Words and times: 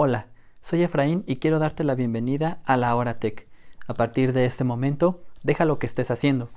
Hola, 0.00 0.28
soy 0.60 0.84
Efraín 0.84 1.24
y 1.26 1.38
quiero 1.38 1.58
darte 1.58 1.82
la 1.82 1.96
bienvenida 1.96 2.60
a 2.64 2.76
la 2.76 2.94
Hora 2.94 3.18
Tech. 3.18 3.48
A 3.88 3.94
partir 3.94 4.32
de 4.32 4.44
este 4.44 4.62
momento, 4.62 5.24
deja 5.42 5.64
lo 5.64 5.80
que 5.80 5.86
estés 5.86 6.12
haciendo. 6.12 6.50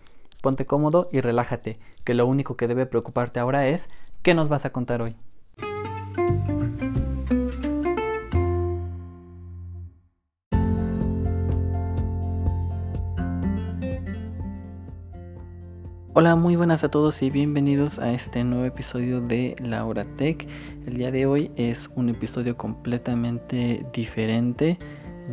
Ponte 0.43 0.67
cómodo 0.67 1.09
y 1.11 1.21
relájate, 1.21 1.79
que 2.03 2.13
lo 2.13 2.27
único 2.27 2.55
que 2.55 2.67
debe 2.67 2.85
preocuparte 2.85 3.39
ahora 3.39 3.65
es 3.65 3.89
¿qué 4.21 4.35
nos 4.35 4.47
vas 4.47 4.65
a 4.65 4.71
contar 4.71 5.01
hoy? 5.01 5.15
Hola, 16.13 16.35
muy 16.35 16.57
buenas 16.57 16.83
a 16.83 16.91
todos 16.91 17.21
y 17.21 17.29
bienvenidos 17.29 17.97
a 17.97 18.11
este 18.11 18.43
nuevo 18.43 18.65
episodio 18.65 19.21
de 19.21 19.55
La 19.59 19.85
Hora 19.85 20.03
Tech. 20.17 20.45
El 20.85 20.97
día 20.97 21.09
de 21.09 21.25
hoy 21.25 21.51
es 21.55 21.89
un 21.95 22.09
episodio 22.09 22.57
completamente 22.57 23.85
diferente, 23.93 24.77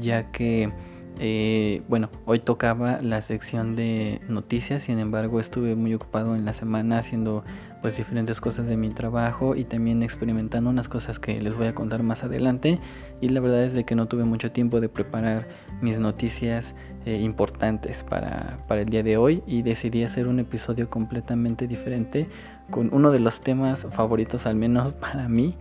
ya 0.01 0.30
que, 0.30 0.70
eh, 1.18 1.82
bueno, 1.88 2.10
hoy 2.27 2.38
tocaba 2.38 3.02
la 3.02 3.20
sección 3.23 3.74
de 3.74 4.20
noticias, 4.28 4.84
sin 4.84 5.01
embargo 5.01 5.41
estuve 5.41 5.74
muy 5.74 5.95
ocupado 5.95 6.37
en 6.37 6.45
la 6.45 6.52
semana 6.52 7.01
haciendo 7.01 7.42
pues 7.82 7.96
diferentes 7.96 8.40
cosas 8.40 8.68
de 8.68 8.76
mi 8.76 8.90
trabajo 8.90 9.56
y 9.56 9.65
también 9.65 10.04
experimentando 10.04 10.70
unas 10.70 10.88
cosas 10.88 11.18
que 11.18 11.40
les 11.40 11.56
voy 11.56 11.66
a 11.66 11.74
contar 11.74 12.04
más 12.04 12.23
adelante 12.23 12.79
y 13.20 13.28
la 13.28 13.40
verdad 13.40 13.64
es 13.64 13.72
de 13.72 13.84
que 13.84 13.95
no 13.95 14.06
tuve 14.06 14.24
mucho 14.24 14.52
tiempo 14.52 14.80
de 14.80 14.88
preparar 14.88 15.48
mis 15.80 15.98
noticias 15.98 16.74
eh, 17.04 17.16
importantes 17.20 18.04
para, 18.04 18.64
para 18.68 18.82
el 18.82 18.88
día 18.88 19.02
de 19.02 19.16
hoy 19.16 19.42
y 19.46 19.62
decidí 19.62 20.04
hacer 20.04 20.26
un 20.26 20.40
episodio 20.40 20.88
completamente 20.88 21.66
diferente 21.66 22.28
con 22.70 22.92
uno 22.92 23.10
de 23.10 23.20
los 23.20 23.40
temas 23.40 23.86
favoritos 23.90 24.46
al 24.46 24.56
menos 24.56 24.92
para 25.00 25.28
mí 25.28 25.56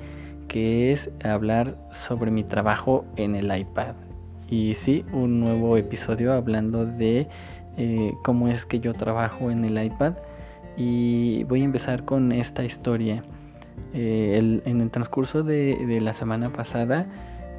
que 0.47 0.93
es 0.93 1.09
hablar 1.23 1.77
sobre 1.91 2.31
mi 2.31 2.43
trabajo 2.43 3.05
en 3.15 3.35
el 3.35 3.55
iPad 3.55 3.95
y 4.49 4.75
sí 4.75 5.03
un 5.11 5.39
nuevo 5.39 5.77
episodio 5.77 6.33
hablando 6.33 6.85
de 6.85 7.27
eh, 7.77 8.13
cómo 8.23 8.47
es 8.47 8.65
que 8.65 8.79
yo 8.79 8.93
trabajo 8.93 9.51
en 9.51 9.65
el 9.65 9.83
iPad 9.83 10.13
y 10.77 11.43
voy 11.45 11.61
a 11.61 11.65
empezar 11.65 12.05
con 12.05 12.31
esta 12.31 12.63
historia. 12.63 13.23
Eh, 13.93 14.61
en 14.65 14.81
el 14.81 14.91
transcurso 14.91 15.43
de, 15.43 15.99
la 16.01 16.13
semana 16.13 16.49
pasada 16.49 17.07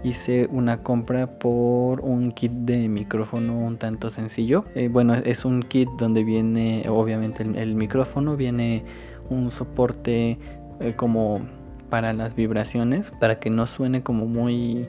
hice 0.05 0.49
una 0.51 0.83
compra 0.83 1.39
por 1.39 2.01
un 2.01 2.33
kit 2.33 2.53
de 2.53 2.89
micrófono 2.89 3.59
un 3.59 3.79
tanto 3.79 4.11
sencillo. 4.11 4.65
Eh, 4.75 4.89
bueno, 4.89 5.15
es 5.15 5.45
un 5.45 5.63
kit 5.63 5.89
donde 5.99 6.25
viene 6.25 6.85
obviamente 6.89 7.43
el, 7.43 7.75
micrófono, 7.75 8.37
viene 8.37 8.85
un 9.31 9.51
soporte 9.51 10.39
eh, 10.81 10.95
como 10.97 11.41
para 11.91 12.13
las 12.13 12.35
vibraciones, 12.35 13.11
para 13.19 13.39
que 13.39 13.51
no 13.51 13.67
suene 13.67 14.03
como 14.03 14.27
muy 14.27 14.89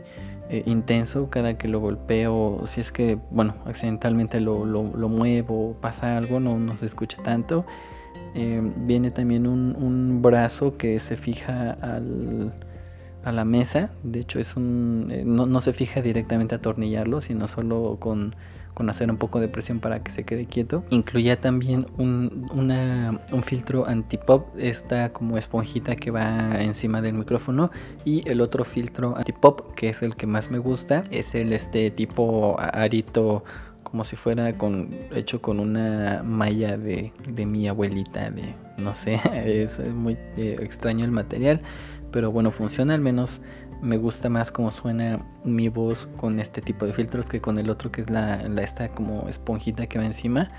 intenso 0.65 1.29
cada 1.29 1.59
que 1.59 1.67
lo 1.67 1.79
golpeo. 1.79 2.63
Si 2.65 2.81
es 2.81 2.91
que, 2.91 3.19
bueno, 3.29 3.53
accidentalmente 3.65 4.39
lo, 4.39 4.65
lo 4.65 5.09
muevo, 5.09 5.75
pasa 5.79 6.17
algo, 6.17 6.39
no, 6.39 6.57
no 6.57 6.75
se 6.75 6.87
escucha 6.87 7.21
tanto. 7.21 7.65
Eh, 8.35 8.61
viene 8.77 9.11
también 9.11 9.47
un, 9.47 10.21
brazo 10.21 10.77
que 10.77 10.99
se 10.99 11.15
fija 11.15 11.77
a 13.23 13.31
la 13.31 13.45
mesa. 13.45 13.91
De 14.03 14.19
hecho, 14.19 14.39
es 14.39 14.55
un, 14.55 15.07
eh, 15.11 15.23
no, 15.25 15.61
se 15.61 15.73
fija 15.73 16.01
directamente 16.01 16.55
a 16.55 16.59
atornillarlo, 16.59 17.21
sino 17.21 17.47
solo 17.47 17.97
con, 17.99 18.35
hacer 18.87 19.11
un 19.11 19.17
poco 19.17 19.41
de 19.41 19.49
presión 19.49 19.81
para 19.81 20.03
que 20.03 20.11
se 20.11 20.23
quede 20.23 20.45
quieto. 20.45 20.85
Incluía 20.89 21.41
también 21.41 21.85
un, 21.97 22.47
un 22.53 23.43
filtro 23.43 23.85
anti-pop, 23.85 24.47
esta 24.57 25.11
como 25.11 25.37
esponjita 25.37 25.97
que 25.97 26.11
va 26.11 26.61
encima 26.61 27.01
del 27.01 27.15
micrófono. 27.15 27.71
Y 28.05 28.27
el 28.29 28.39
otro 28.39 28.63
filtro 28.63 29.17
anti-pop, 29.17 29.73
que 29.75 29.89
es 29.89 30.01
el 30.01 30.15
que 30.15 30.27
más 30.27 30.49
me 30.49 30.59
gusta, 30.59 31.03
es 31.11 31.35
el 31.35 31.51
este 31.51 31.91
tipo 31.91 32.55
arito 32.57 33.43
como 33.89 34.05
si 34.05 34.15
fuera 34.15 34.53
con, 34.57 34.89
hecho 35.15 35.41
con 35.41 35.59
una 35.59 36.21
malla 36.23 36.77
de, 36.77 37.11
mi 37.45 37.67
abuelita, 37.67 38.29
de 38.29 38.53
no 38.77 38.93
sé, 38.93 39.19
es 39.45 39.79
muy 39.79 40.17
eh, 40.37 40.57
extraño 40.61 41.05
el 41.05 41.11
material, 41.11 41.61
pero 42.11 42.31
bueno, 42.31 42.51
funciona 42.51 42.93
al 42.93 43.01
menos. 43.01 43.41
Me 43.81 43.97
gusta 43.97 44.27
más 44.29 44.51
cómo 44.51 44.71
suena 44.71 45.25
mi 45.45 45.69
voz 45.69 46.07
con 46.17 46.39
este 46.39 46.61
tipo 46.61 46.85
de 46.85 46.93
filtros 46.93 47.27
que 47.27 47.39
con 47.39 47.57
el 47.57 47.69
otro 47.69 47.91
que 47.91 48.01
es 48.01 48.09
la, 48.09 48.41
esta 48.61 48.89
como 48.89 49.29
esponjita 49.29 49.87
que 49.87 49.99
va 49.99 50.05
encima. 50.05 50.49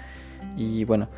Y 0.56 0.84
bueno, 0.84 1.08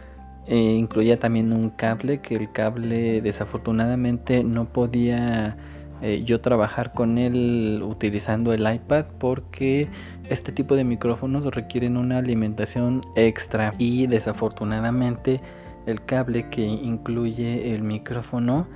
eh, 0.46 0.56
incluía 0.56 1.18
también 1.18 1.52
un 1.52 1.70
cable 1.70 2.20
que 2.20 2.34
el 2.34 2.50
cable 2.50 3.20
desafortunadamente 3.20 4.42
no 4.42 4.64
podía 4.64 5.56
eh, 6.02 6.24
yo 6.24 6.40
trabajar 6.40 6.92
con 6.92 7.16
él 7.16 7.80
utilizando 7.84 8.52
el 8.52 8.62
iPad 8.72 9.04
porque 9.20 9.88
este 10.28 10.50
tipo 10.50 10.74
de 10.74 10.82
micrófonos 10.82 11.44
requieren 11.54 11.96
una 11.96 12.18
alimentación 12.18 13.02
extra 13.14 13.72
y 13.78 14.08
desafortunadamente 14.08 15.40
el 15.86 16.04
cable 16.04 16.48
que 16.50 16.62
incluye 16.62 17.72
el 17.72 17.82
micrófono 17.82 18.66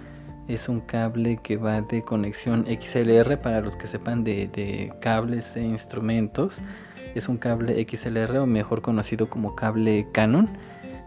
es 0.49 0.69
un 0.69 0.81
cable 0.81 1.39
que 1.43 1.57
va 1.57 1.81
de 1.81 2.03
conexión 2.03 2.67
XLR 2.67 3.39
para 3.39 3.61
los 3.61 3.77
que 3.77 3.87
sepan 3.87 4.25
de, 4.25 4.49
de, 4.49 4.93
cables 5.01 5.57
e 5.57 5.63
instrumentos. 5.63 6.59
Es 7.15 7.29
un 7.29 7.37
cable 7.37 7.85
XLR 7.89 8.39
o 8.39 8.47
mejor 8.47 8.83
conocido 8.83 9.29
como 9.29 9.55
cable 9.57 10.07
Canon. 10.13 10.49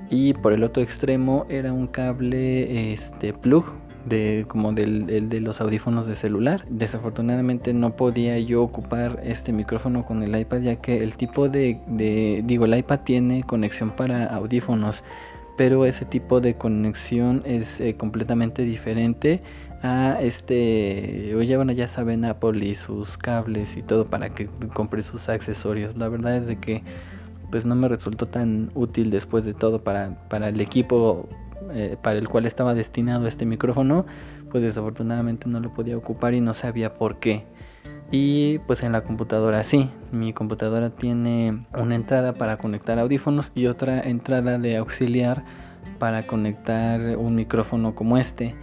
Y 0.10 0.34
por 0.34 0.54
el 0.54 0.64
otro 0.64 0.82
extremo 0.82 1.46
era 1.50 1.72
un 1.72 1.88
cable 1.88 2.94
este, 2.94 3.34
plug 3.34 3.66
de 4.06 4.46
como 4.48 4.74
del, 4.74 5.30
de 5.30 5.42
los 5.42 5.62
audífonos 5.62 6.08
de 6.08 6.16
celular. 6.16 6.64
Desafortunadamente 6.70 7.74
no 7.74 7.96
podía 7.96 8.40
yo 8.40 8.64
ocupar 8.64 9.22
este 9.24 9.52
micrófono 9.52 10.06
con 10.06 10.24
el 10.24 10.38
iPad 10.38 10.62
ya 10.62 10.76
que 10.78 11.04
el 11.04 11.16
tipo 11.16 11.50
de, 11.50 11.80
digo 12.44 12.66
el 12.66 12.78
iPad 12.78 13.00
tiene 13.02 13.44
conexión 13.44 13.92
para 13.92 14.26
audífonos 14.26 15.04
pero 15.59 15.86
ese 15.86 16.06
tipo 16.06 16.40
de 16.40 16.53
conexión 16.53 17.44
es 17.44 17.81
eh, 17.81 17.96
completamente 17.97 18.62
diferente 18.62 19.42
a 19.84 20.18
este 20.22 21.36
oye 21.36 21.58
bueno 21.58 21.74
ya 21.74 21.86
saben 21.86 22.24
Apple 22.24 22.66
y 22.66 22.75
sus 22.75 23.18
cables 23.18 23.75
y 23.75 23.81
todo 23.81 24.06
para 24.06 24.30
que 24.30 24.47
compre 24.74 25.03
sus 25.03 25.28
accesorios 25.28 25.97
la 25.97 26.08
verdad 26.08 26.38
es 26.38 26.47
de 26.47 26.56
que 26.56 26.81
pues 27.52 27.66
no 27.66 27.75
me 27.75 27.90
resultó 27.90 28.25
tan 28.25 28.72
útil 28.74 29.12
después 29.12 29.44
de 29.44 29.53
todo 29.53 29.84
para, 29.84 30.30
para 30.30 30.47
el 30.47 30.62
equipo 30.62 31.28
eh, 31.74 31.97
para 32.02 32.18
el 32.20 32.30
cual 32.30 32.46
estaba 32.46 32.74
destinado 32.74 33.28
este 33.28 33.46
micrófono, 33.46 34.06
pues 34.50 34.64
desafortunadamente 34.64 35.50
no 35.50 35.59
lo 35.59 35.74
podía 35.74 35.97
ocupar 35.97 36.34
y 36.34 36.41
no 36.41 36.53
sabía 36.53 36.94
por 36.94 37.20
qué. 37.20 37.44
Y 38.12 38.58
pues 38.59 38.81
en 38.81 38.92
la 38.92 39.02
computadora 39.02 39.64
sí, 39.64 39.90
mi 40.12 40.34
computadora 40.34 40.90
tiene 40.90 41.66
una 41.78 41.96
entrada 41.96 42.34
para 42.34 42.58
conectar 42.58 42.97
audífonos 42.97 43.52
y 43.53 43.68
otra 43.68 44.02
entrada 44.02 44.58
de 44.58 44.78
auxiliar 44.78 45.44
para 46.00 46.24
conectar 46.24 47.18
un 47.18 47.36
micrófono 47.36 47.94
como 47.94 48.18
este. 48.18 48.56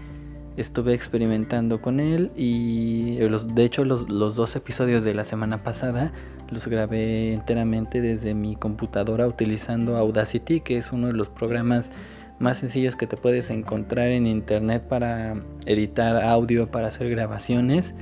Estuve 0.56 0.94
experimentando 0.94 1.80
con 1.80 2.00
él 2.00 2.32
y 2.34 3.18
los, 3.20 3.54
de 3.54 3.64
hecho 3.64 3.84
los, 3.84 4.08
los 4.08 4.34
dos 4.34 4.56
episodios 4.56 5.04
de 5.04 5.14
la 5.14 5.24
semana 5.24 5.62
pasada 5.62 6.12
los 6.50 6.66
grabé 6.66 7.32
enteramente 7.32 8.00
desde 8.00 8.34
mi 8.34 8.56
computadora 8.56 9.26
utilizando 9.26 9.96
Audacity, 9.96 10.60
que 10.60 10.76
es 10.78 10.92
uno 10.92 11.08
de 11.08 11.12
los 11.12 11.28
programas 11.28 11.92
más 12.38 12.58
sencillos 12.58 12.96
que 12.96 13.06
te 13.06 13.16
puedes 13.16 13.50
encontrar 13.50 14.08
en 14.08 14.26
internet 14.26 14.82
para 14.88 15.34
editar 15.66 16.22
audio, 16.24 16.70
para 16.70 16.88
hacer 16.88 17.10
grabaciones. 17.10 17.94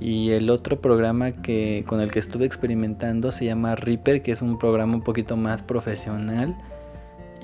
Y 0.00 0.30
el 0.32 0.50
otro 0.50 0.80
programa 0.80 1.30
que 1.30 1.84
con 1.86 2.00
el 2.00 2.10
que 2.10 2.18
estuve 2.18 2.44
experimentando 2.44 3.30
se 3.30 3.44
llama 3.44 3.76
Reaper, 3.76 4.22
que 4.22 4.32
es 4.32 4.42
un 4.42 4.58
programa 4.58 4.94
un 4.94 5.02
poquito 5.02 5.36
más 5.36 5.62
profesional. 5.62 6.56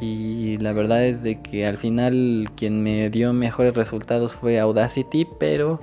Y 0.01 0.59
la 0.59 0.73
verdad 0.73 1.07
es 1.07 1.23
de 1.23 1.41
que 1.41 1.65
al 1.65 1.79
final 1.79 2.49
quien 2.57 2.83
me 2.83 3.09
dio 3.11 3.33
mejores 3.33 3.75
resultados 3.75 4.35
fue 4.35 4.59
Audacity, 4.59 5.29
pero 5.39 5.79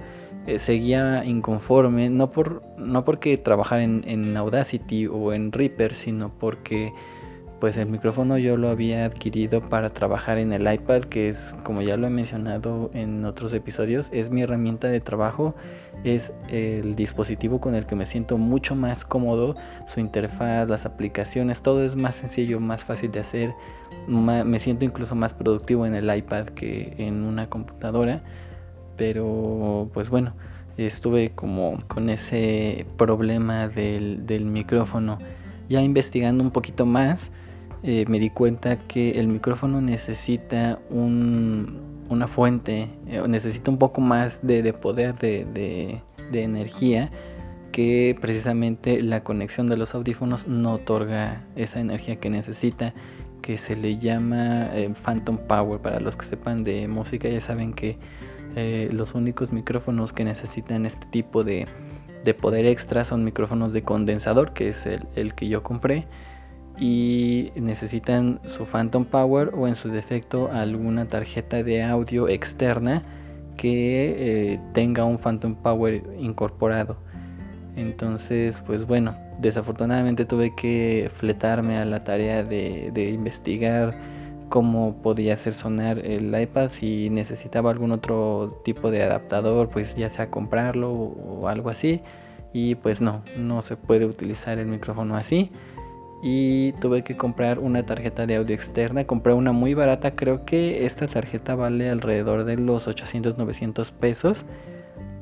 eh, 0.46 0.60
seguía 0.60 1.24
inconforme, 1.24 2.10
no, 2.10 2.32
por, 2.32 2.62
no 2.78 3.06
porque 3.06 3.38
trabajar 3.38 3.80
en, 3.80 4.04
en 4.06 4.36
Audacity 4.36 5.08
o 5.08 5.32
en 5.32 5.54
Reaper, 5.54 5.96
sino 5.96 6.30
porque 6.38 6.92
pues 7.60 7.78
el 7.78 7.88
micrófono 7.88 8.38
yo 8.38 8.58
lo 8.58 8.70
había 8.70 9.06
adquirido 9.06 9.68
para 9.68 9.90
trabajar 9.90 10.38
en 10.38 10.54
el 10.54 10.72
iPad, 10.72 11.02
que 11.02 11.30
es, 11.30 11.56
como 11.64 11.82
ya 11.82 11.98
lo 11.98 12.08
he 12.08 12.10
mencionado 12.10 12.90
en 12.94 13.26
otros 13.26 13.54
episodios, 13.54 14.10
es 14.14 14.30
mi 14.30 14.42
herramienta 14.42 14.88
de 14.88 15.02
trabajo, 15.02 15.56
es 16.04 16.32
el 16.48 16.96
dispositivo 16.96 17.60
con 17.60 17.76
el 17.76 17.86
que 17.86 17.96
me 17.96 18.06
siento 18.06 18.38
mucho 18.38 18.76
más 18.76 19.04
cómodo, 19.04 19.56
su 19.88 20.00
interfaz, 20.00 20.70
las 20.70 20.86
aplicaciones, 20.86 21.62
todo 21.62 21.84
es 21.84 21.96
más 21.96 22.16
sencillo, 22.16 22.60
más 22.60 22.84
fácil 22.84 23.12
de 23.12 23.20
hacer, 23.20 23.54
me 24.08 24.60
siento 24.60 24.86
incluso 24.86 25.16
más 25.16 25.34
productivo 25.34 25.86
en 25.86 25.96
el 25.96 26.16
iPad 26.16 26.46
que 26.46 26.94
en 26.98 27.24
una 27.24 27.50
computadora, 27.50 28.24
pero 28.96 29.90
pues 29.94 30.10
bueno, 30.10 30.34
estuve 30.78 31.32
como 31.32 31.78
con 31.88 32.10
ese 32.10 32.86
problema 32.98 33.68
del, 33.68 34.26
del 34.26 34.46
micrófono. 34.46 35.18
Ya 35.68 35.82
investigando 35.82 36.44
un 36.44 36.52
poquito 36.52 36.86
más, 36.86 37.32
eh, 37.82 38.06
me 38.10 38.20
di 38.20 38.30
cuenta 38.30 38.78
que 38.78 39.12
el 39.12 39.28
micrófono 39.28 39.80
necesita 39.80 40.80
una 40.90 42.28
fuente, 42.28 42.90
eh, 43.08 43.24
necesita 43.28 43.72
un 43.72 43.78
poco 43.78 44.02
más 44.02 44.46
de, 44.46 44.74
poder, 44.74 45.16
de, 45.16 46.02
energía 46.34 47.10
que 47.72 48.18
precisamente 48.20 49.02
la 49.02 49.24
conexión 49.24 49.70
de 49.70 49.78
los 49.78 49.96
audífonos 49.96 50.48
no 50.48 50.74
otorga 50.74 51.44
esa 51.56 51.80
energía 51.80 52.18
que 52.18 52.30
necesita 52.30 52.94
que 53.42 53.58
se 53.58 53.78
le 53.78 53.98
llama 53.98 54.76
eh, 54.76 54.92
Phantom 55.02 55.38
Power. 55.38 55.80
Para 55.80 56.02
los 56.02 56.18
que 56.18 56.26
sepan 56.26 56.64
de 56.64 56.88
música 56.88 57.30
ya 57.30 57.40
saben 57.40 57.74
que 57.74 57.98
los 58.92 59.14
únicos 59.14 59.54
micrófonos 59.54 60.12
que 60.12 60.26
necesitan 60.26 60.86
este 60.86 61.08
tipo 61.12 61.46
de, 61.46 61.66
poder 62.42 62.66
extra 62.66 63.06
son 63.06 63.24
micrófonos 63.24 63.72
de 63.72 63.84
condensador 63.84 64.52
que 64.52 64.70
es 64.70 64.86
el 64.86 65.34
que 65.34 65.48
yo 65.48 65.64
compré 65.64 66.08
y 66.80 67.52
necesitan 67.56 68.40
su 68.46 68.66
Phantom 68.66 69.04
Power 69.04 69.52
o 69.54 69.68
en 69.68 69.76
su 69.76 69.90
defecto 69.90 70.50
alguna 70.52 71.06
tarjeta 71.06 71.62
de 71.62 71.84
audio 71.84 72.30
externa 72.30 73.02
que 73.58 74.54
eh, 74.54 74.60
tenga 74.74 75.04
un 75.04 75.18
Phantom 75.18 75.56
Power 75.56 76.02
incorporado. 76.18 76.98
Entonces, 77.76 78.62
pues 78.66 78.88
bueno, 78.88 79.16
desafortunadamente 79.40 80.24
tuve 80.24 80.56
que 80.56 81.12
fletarme 81.16 81.78
a 81.78 81.86
la 81.86 82.04
tarea 82.06 82.44
de, 82.44 83.10
investigar 83.14 83.98
cómo 84.48 85.02
podía 85.02 85.34
hacer 85.34 85.54
sonar 85.54 86.00
el 86.00 86.40
iPad 86.40 86.70
si 86.70 87.10
necesitaba 87.10 87.70
algún 87.70 87.92
otro 87.92 88.62
tipo 88.64 88.90
de 88.90 89.04
adaptador, 89.04 89.70
pues 89.70 89.96
ya 89.96 90.10
sea 90.10 90.30
comprarlo 90.32 90.92
o 90.92 91.48
algo 91.50 91.70
así. 91.70 92.02
Y 92.54 92.76
pues 92.76 93.02
no, 93.02 93.22
no 93.38 93.62
se 93.62 93.76
puede 93.76 94.06
utilizar 94.06 94.58
el 94.58 94.68
micrófono 94.68 95.16
así 95.18 95.52
y 96.22 96.74
tuve 96.74 97.04
que 97.04 97.16
comprar 97.16 97.60
una 97.60 97.86
tarjeta 97.86 98.26
de 98.26 98.36
audio 98.36 98.54
externa. 98.54 99.06
Compré 99.06 99.34
una 99.34 99.54
muy 99.54 99.74
barata, 99.74 100.16
creo 100.16 100.46
que 100.46 100.86
esta 100.86 101.08
tarjeta 101.08 101.56
vale 101.56 101.90
alrededor 101.90 102.44
de 102.44 102.58
los 102.58 102.88
800 102.88 103.38
900 103.38 103.92
pesos. 103.92 104.46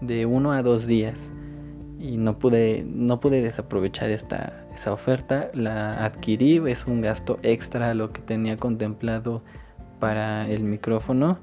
de 0.00 0.26
uno 0.26 0.52
a 0.52 0.62
dos 0.62 0.86
días. 0.86 1.30
Y 1.98 2.16
no 2.16 2.38
pude 2.38 2.82
no 2.86 3.20
pude 3.20 3.42
desaprovechar 3.42 4.10
esta 4.10 4.64
esa 4.74 4.92
oferta 4.94 5.50
la 5.52 6.04
adquirí 6.04 6.58
es 6.66 6.86
un 6.86 7.02
gasto 7.02 7.38
extra 7.42 7.90
a 7.90 7.94
lo 7.94 8.10
que 8.10 8.22
tenía 8.22 8.56
contemplado 8.56 9.42
para 9.98 10.48
el 10.48 10.62
micrófono 10.62 11.38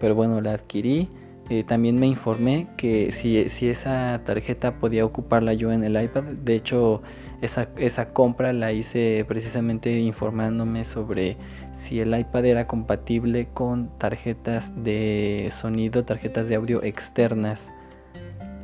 pero 0.00 0.14
bueno 0.14 0.42
la 0.42 0.52
adquirí 0.52 1.08
eh, 1.50 1.62
también 1.62 1.96
me 1.96 2.06
informé 2.06 2.68
que 2.76 3.12
si, 3.12 3.48
si 3.48 3.68
esa 3.68 4.22
tarjeta 4.24 4.78
podía 4.78 5.04
ocuparla 5.04 5.52
yo 5.52 5.72
en 5.72 5.84
el 5.84 6.02
iPad 6.02 6.22
de 6.22 6.54
hecho 6.54 7.02
esa, 7.42 7.68
esa 7.76 8.14
compra 8.14 8.54
la 8.54 8.72
hice 8.72 9.24
precisamente 9.28 9.98
informándome 9.98 10.86
sobre 10.86 11.36
si 11.74 12.00
el 12.00 12.18
iPad 12.18 12.46
era 12.46 12.66
compatible 12.66 13.48
con 13.52 13.90
tarjetas 13.98 14.72
de 14.82 15.50
sonido, 15.52 16.04
tarjetas 16.04 16.48
de 16.48 16.54
audio 16.54 16.82
externas. 16.82 17.70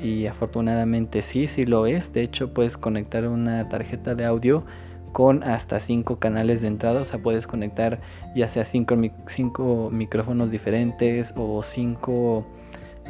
Y 0.00 0.26
afortunadamente 0.26 1.21
sí, 1.21 1.47
sí 1.47 1.67
lo 1.67 1.87
es. 1.87 2.15
De 2.15 2.23
hecho, 2.23 2.55
puedes 2.55 2.79
conectar 2.79 3.29
una 3.29 3.69
tarjeta 3.69 4.15
de 4.15 4.25
audio 4.25 4.65
con 5.12 5.43
hasta 5.43 5.79
5 5.79 6.19
canales 6.19 6.62
de 6.62 6.69
entrada. 6.69 7.03
O 7.03 7.05
sea, 7.05 7.21
puedes 7.21 7.47
conectar 7.47 7.99
ya 8.35 8.49
sea 8.49 8.65
5 8.65 8.97
micrófonos 9.91 10.50
diferentes 10.50 11.35
o 11.37 11.62
5 11.62 12.47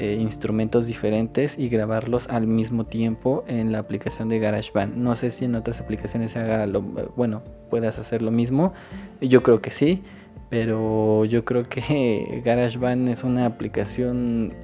eh, 0.00 0.16
instrumentos 0.18 0.86
diferentes 0.86 1.58
y 1.58 1.68
grabarlos 1.68 2.26
al 2.30 2.46
mismo 2.46 2.86
tiempo 2.86 3.44
en 3.46 3.70
la 3.70 3.80
aplicación 3.80 4.30
de 4.30 4.38
GarageBand. 4.38 4.96
No 4.96 5.14
sé 5.14 5.30
si 5.30 5.44
en 5.44 5.54
otras 5.54 5.78
aplicaciones 5.78 6.30
se 6.30 6.38
haga 6.38 6.66
lo 6.66 6.80
bueno, 6.80 7.42
puedas 7.68 7.98
hacer 7.98 8.22
lo 8.22 8.30
mismo. 8.30 8.72
Yo 9.20 9.42
creo 9.42 9.60
que 9.60 9.70
sí, 9.70 10.02
pero 10.48 11.26
yo 11.26 11.44
creo 11.44 11.64
que 11.64 12.40
GarageBand 12.46 13.10
es 13.10 13.24
una 13.24 13.44
aplicación 13.44 14.54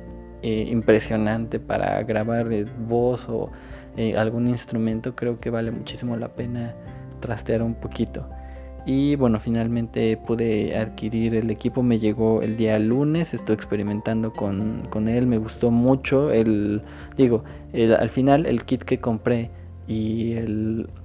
eh, 0.41 0.69
impresionante 0.71 1.61
para 1.61 2.03
grabar 2.05 2.49
voz 2.88 3.29
o 3.29 3.50
eh, 3.99 4.17
algún 4.17 4.49
instrumento. 4.49 5.15
Creo 5.15 5.38
que 5.38 5.50
vale 5.50 5.71
muchísimo 5.71 6.17
la 6.17 6.29
pena 6.29 6.75
trastear 7.21 7.62
un 7.62 7.75
poquito. 7.75 8.27
Y 8.87 9.17
bueno, 9.17 9.41
finalmente 9.41 10.17
pude 10.17 10.79
adquirir 10.79 11.35
el 11.35 11.50
equipo, 11.50 11.83
me 11.83 11.99
llegó 11.99 12.41
el 12.41 12.56
día 12.56 12.79
lunes, 12.79 13.35
estoy 13.35 13.55
experimentando 13.56 14.33
con, 14.33 15.09
él, 15.09 15.27
me 15.27 15.38
gustó 15.38 15.73
mucho. 15.73 16.31
El, 16.31 16.83
digo, 17.17 17.43
al 17.99 18.11
final 18.11 18.47
el 18.47 18.62
kit 18.65 18.85
que 18.85 19.00
compré 19.00 19.50
y 19.88 20.37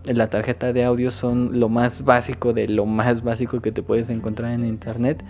la 0.06 0.30
tarjeta 0.30 0.74
de 0.74 0.84
audio 0.84 1.10
son 1.10 1.60
lo 1.60 1.70
más 1.70 2.04
básico 2.04 2.54
de 2.54 2.68
lo 2.68 2.86
más 2.86 3.24
básico 3.24 3.60
que 3.62 3.72
te 3.72 3.82
puedes 3.82 4.12
encontrar 4.12 4.52
en 4.52 4.64
internet. 4.64 5.24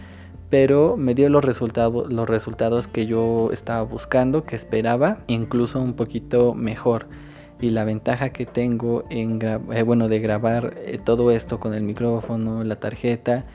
Pero 0.49 0.97
me 0.97 1.15
dio 1.15 1.29
los 1.29 1.45
los 1.45 2.29
resultados 2.29 2.87
que 2.89 3.05
yo 3.05 3.49
estaba 3.53 3.83
buscando, 3.83 4.43
que 4.43 4.57
esperaba, 4.57 5.19
incluso 5.27 5.81
un 5.81 5.93
poquito 5.93 6.53
mejor 6.53 7.07
y 7.61 7.69
la 7.69 7.83
ventaja 7.83 8.29
que 8.29 8.45
tengo 8.45 9.05
en 9.09 9.39
eh, 9.41 9.83
bueno 9.83 10.09
de 10.09 10.19
grabar 10.19 10.75
eh, 10.77 10.99
todo 11.03 11.31
esto 11.31 11.59
con 11.59 11.73
el 11.73 11.83
micrófono, 11.83 12.63
la 12.63 12.77
tarjeta 12.77 13.45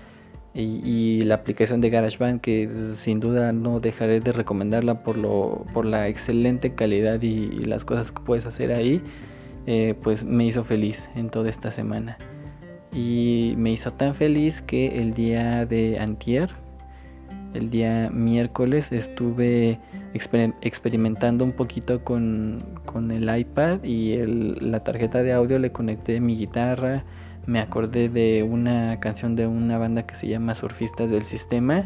y, 0.55 1.21
la 1.21 1.35
aplicación 1.35 1.83
de 1.83 1.91
GarageBand 1.91 2.41
que 2.41 2.71
sin 2.95 3.21
duda 3.21 3.53
no 3.53 3.79
dejaré 3.79 4.21
de 4.21 4.33
recomendarla 4.33 5.03
por 5.03 5.19
lo 5.19 5.67
por 5.75 5.85
la 5.85 6.09
excelente 6.09 6.75
calidad 6.75 7.21
y, 7.21 7.49
las 7.67 7.85
cosas 7.85 8.11
que 8.11 8.23
puedes 8.23 8.47
hacer 8.47 8.73
ahí 8.73 9.03
eh, 9.67 9.95
pues 10.03 10.25
me 10.25 10.47
hizo 10.47 10.65
feliz 10.65 11.09
en 11.17 11.29
toda 11.29 11.51
esta 11.51 11.71
semana. 11.71 12.17
Y 12.93 13.55
me 13.59 13.73
hizo 13.73 13.93
tan 13.93 14.15
feliz 14.15 14.63
que 14.63 14.99
el 15.01 15.13
día 15.13 15.67
de 15.67 15.99
antier 15.99 16.51
el 17.57 17.71
día 17.71 18.11
miércoles 18.13 18.93
estuve 18.93 19.79
experimentando 20.17 21.45
un 21.45 21.53
poquito 21.53 22.03
con, 22.03 22.65
el 23.11 23.39
iPad 23.39 23.85
y 23.85 24.17
la 24.61 24.81
tarjeta 24.81 25.23
de 25.23 25.33
audio 25.33 25.59
le 25.59 25.71
conecté 25.71 26.21
mi 26.21 26.37
guitarra. 26.37 27.05
Me 27.47 27.61
acordé 27.61 28.09
de 28.09 28.43
una 28.43 28.99
canción 28.99 29.37
de 29.37 29.47
una 29.47 29.79
banda 29.79 30.05
que 30.05 30.17
se 30.17 30.27
llama 30.27 30.55
Surfistas 30.55 31.11
del 31.11 31.23
Sistema 31.23 31.85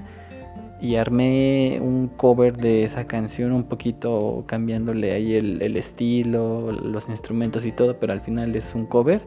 y 0.81 0.97
armé 0.97 1.79
un 1.83 2.09
cover 2.09 2.57
de 2.57 2.85
esa 2.85 3.07
canción 3.07 3.53
un 3.53 3.65
poquito 3.65 4.45
cambiándole 4.47 5.13
ahí 5.13 5.35
el, 5.35 5.77
estilo, 5.77 6.73
los 6.73 7.09
instrumentos 7.09 7.67
y 7.67 7.73
todo, 7.73 7.99
pero 7.99 8.13
al 8.13 8.23
final 8.23 8.57
es 8.57 8.75
un 8.75 8.87
cover 8.87 9.23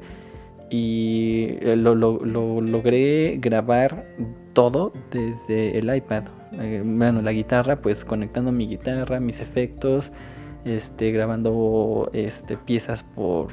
y 0.70 1.58
eh, 1.62 1.75
lo, 1.75 1.94
logré 1.94 3.38
grabar 3.39 4.08
todo 4.54 4.92
desde 5.12 5.77
el 5.77 5.96
iPad. 5.96 6.24
Eh, 6.60 6.81
bueno, 6.86 7.22
la 7.22 7.31
guitarra, 7.31 7.77
pues 7.77 8.05
conectando 8.05 8.51
mi 8.51 8.67
guitarra, 8.67 9.19
mis 9.19 9.39
efectos, 9.39 10.12
este, 10.65 11.12
grabando 11.12 12.10
este, 12.13 12.57
piezas 12.57 13.03
por, 13.03 13.50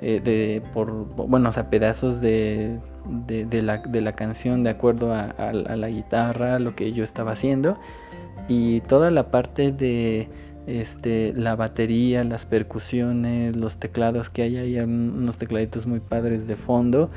eh, 0.00 0.20
de, 0.22 0.62
por, 0.72 0.90
bueno, 1.16 1.48
o 1.48 1.52
sea, 1.52 1.70
pedazos 1.70 2.20
de, 2.20 2.78
de, 3.26 3.62
la, 3.62 3.78
de 3.78 4.00
la, 4.00 4.12
canción 4.12 4.62
de 4.62 4.70
acuerdo 4.70 5.12
a, 5.12 5.52
la 5.52 5.88
guitarra, 5.88 6.58
lo 6.58 6.74
que 6.74 6.92
yo 6.92 7.04
estaba 7.04 7.32
haciendo. 7.32 7.78
Y 8.48 8.80
toda 8.82 9.10
la 9.10 9.30
parte 9.30 9.72
de 9.72 10.28
este, 10.66 11.32
la 11.36 11.56
batería, 11.56 12.24
las 12.24 12.46
percusiones, 12.46 13.56
los 13.56 13.78
teclados 13.78 14.30
que 14.30 14.42
hay 14.42 14.56
ahí, 14.56 14.78
unos 14.78 15.36
tecladitos 15.36 15.86
muy 15.86 16.00
padres 16.00 16.46
de 16.46 16.56
fondo. 16.56 17.10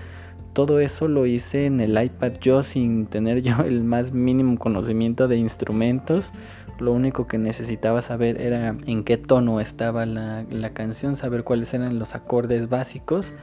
Todo 0.53 0.79
eso 0.79 1.07
lo 1.07 1.25
hice 1.25 1.65
en 1.65 1.81
el 1.81 2.01
iPad 2.01 2.33
yo 2.39 2.61
sin 2.61 3.07
tener 3.07 3.41
yo 3.41 3.61
el 3.65 3.83
más 3.83 4.13
mínimo 4.13 4.57
conocimiento 4.59 5.27
de 5.27 5.37
instrumentos. 5.37 6.31
Lo 6.79 6.91
único 6.91 7.27
que 7.27 7.37
necesitaba 7.37 8.01
saber 8.01 8.39
era 8.39 8.75
en 8.85 9.03
qué 9.03 9.17
tono 9.17 9.59
estaba 9.59 10.05
la, 10.05 10.45
canción, 10.73 11.15
saber 11.15 11.43
cuáles 11.43 11.73
eran 11.73 11.97
los 11.97 12.13
acordes 12.13 12.69
básicos 12.69 13.33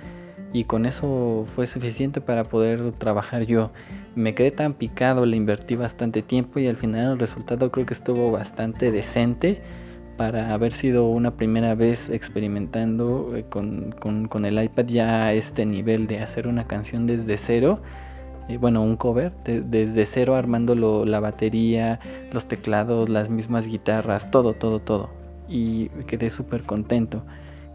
y 0.53 0.65
con 0.65 0.87
eso 0.87 1.47
fue 1.55 1.67
suficiente 1.67 2.21
para 2.21 2.45
poder 2.45 2.93
trabajar 2.93 3.43
yo. 3.43 3.71
Me 4.15 4.35
quedé 4.35 4.51
tan 4.51 4.75
picado, 4.75 5.27
le 5.27 5.37
invertí 5.37 5.77
bastante 5.77 6.23
tiempo 6.23 6.59
y 6.59 6.67
al 6.67 6.77
final 6.77 7.13
el 7.13 7.19
resultado 7.19 7.71
creo 7.71 7.87
que 7.87 7.95
estuvo 7.95 8.31
bastante 8.31 8.91
decente 8.91 9.63
para 10.21 10.53
haber 10.53 10.75
sido 10.75 11.09
una 11.09 11.31
primera 11.31 11.75
vez 11.75 12.11
experimentando 12.11 13.35
eh, 13.35 13.47
con, 13.49 14.45
el 14.45 14.63
iPad 14.63 14.85
ya 14.85 15.25
a 15.25 15.33
este 15.33 15.65
nivel 15.65 16.07
de 16.09 16.21
hacer 16.21 16.47
una 16.47 16.67
canción 16.67 17.07
desde 17.07 17.39
cero. 17.39 17.81
Eh, 18.47 18.59
bueno, 18.59 18.83
un 18.83 18.99
cover, 18.99 19.33
desde 19.45 20.05
cero 20.05 20.35
armando 20.37 20.75
la 21.07 21.21
batería, 21.21 22.01
los 22.33 22.45
teclados, 22.45 23.09
las 23.09 23.31
mismas 23.31 23.67
guitarras, 23.67 24.31
todo, 24.31 24.53
todo, 24.53 24.81
todo. 24.81 25.09
Y 25.49 25.89
quedé 26.07 26.29
súper 26.29 26.65
contento. 26.65 27.23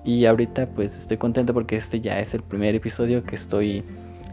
Y 0.03 0.25
ahorita 0.25 0.67
pues 0.67 0.95
estoy 0.95 1.17
contento 1.17 1.51
porque 1.51 1.77
este 1.77 1.99
ya 1.99 2.19
es 2.19 2.35
el 2.35 2.43
primer 2.43 2.75
episodio 2.75 3.23
que 3.23 3.37
estoy 3.37 3.83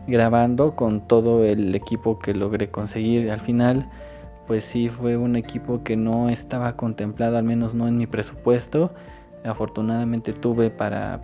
grabando 0.07 0.77
con 0.77 1.09
todo 1.09 1.47
el 1.47 1.75
equipo 1.75 2.19
que 2.19 2.35
logré 2.35 2.69
conseguir. 2.69 3.31
Al 3.31 3.41
final, 3.41 3.89
pues 4.53 4.67
sí 4.67 4.91
fue 4.91 5.17
un 5.17 5.35
equipo 5.35 5.83
que 5.83 5.97
no 5.97 6.29
estaba 6.29 6.77
contemplado, 6.77 7.39
al 7.39 7.45
menos 7.45 7.73
no 7.73 7.89
en 7.89 7.97
mi 7.97 8.07
presupuesto. 8.07 8.93
Afortunadamente 9.47 10.35
tuve 10.35 10.69
para 10.69 11.23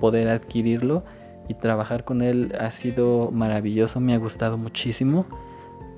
poder 0.00 0.28
adquirirlo 0.28 1.02
y 1.48 1.54
trabajar 1.54 2.04
con 2.04 2.22
él 2.22 2.54
ha 2.56 2.70
sido 2.70 3.32
maravilloso, 3.32 3.98
me 3.98 4.14
ha 4.14 4.18
gustado 4.18 4.56
muchísimo. 4.56 5.26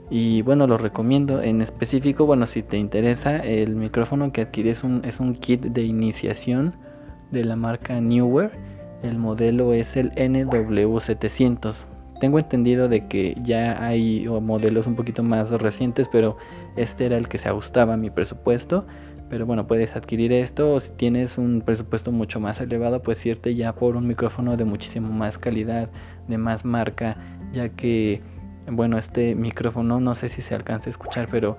Y 0.09 0.41
bueno, 0.41 0.67
lo 0.67 0.79
recomiendo. 0.79 1.43
En 1.43 1.61
específico, 1.61 2.25
bueno, 2.25 2.47
si 2.47 2.63
te 2.63 2.79
interesa, 2.79 3.37
el 3.37 3.77
micrófono 3.77 4.33
que 4.33 4.41
adquirí 4.41 4.71
es 4.71 4.83
un, 4.83 5.05
es 5.05 5.21
un 5.21 5.35
kit 5.35 5.61
de 5.61 5.83
iniciación 5.83 6.75
de 7.33 7.45
la 7.45 7.57
marca 7.57 8.01
Newer. 8.01 8.51
El 9.03 9.19
modelo 9.19 9.75
es 9.75 9.95
el 9.95 10.11
NW700 10.13 11.85
tengo 12.21 12.39
entendido 12.39 12.89
de 12.89 13.07
que 13.07 13.37
ya 13.43 13.85
hay 13.85 14.27
modelos 14.29 14.87
un 14.87 14.95
poquito 14.97 15.23
más 15.23 15.51
recientes, 15.51 16.09
pero 16.09 16.37
este 16.77 17.07
era 17.07 17.17
el 17.17 17.29
que 17.29 17.39
se 17.39 17.49
ajustaba 17.49 17.95
a 17.95 17.97
mi 17.97 18.11
presupuesto. 18.11 18.87
Pero 19.29 19.45
bueno, 19.45 19.67
puedes 19.67 19.97
adquirir 19.97 20.33
esto 20.33 20.75
o 20.75 20.79
si 20.79 20.93
tienes 20.93 21.37
un 21.37 21.61
presupuesto 21.61 22.13
mucho 22.13 22.39
más 22.39 22.61
elevado, 22.61 23.03
pues 23.03 23.27
irte 23.27 23.57
ya 23.57 23.75
por 23.75 23.97
un 23.97 24.07
micrófono 24.07 24.57
de 24.57 24.65
muchísimo 24.65 25.13
más 25.13 25.37
calidad, 25.37 25.91
de 26.29 26.39
más 26.39 26.65
marca, 26.65 27.17
ya 27.53 27.71
que, 27.71 28.23
bueno, 28.71 28.97
este 28.99 29.35
micrófono 29.35 29.99
no 29.99 30.15
sé 30.15 30.29
si 30.29 30.43
se 30.43 30.55
alcanza 30.55 30.89
a 30.89 30.91
escuchar, 30.91 31.27
pero 31.29 31.57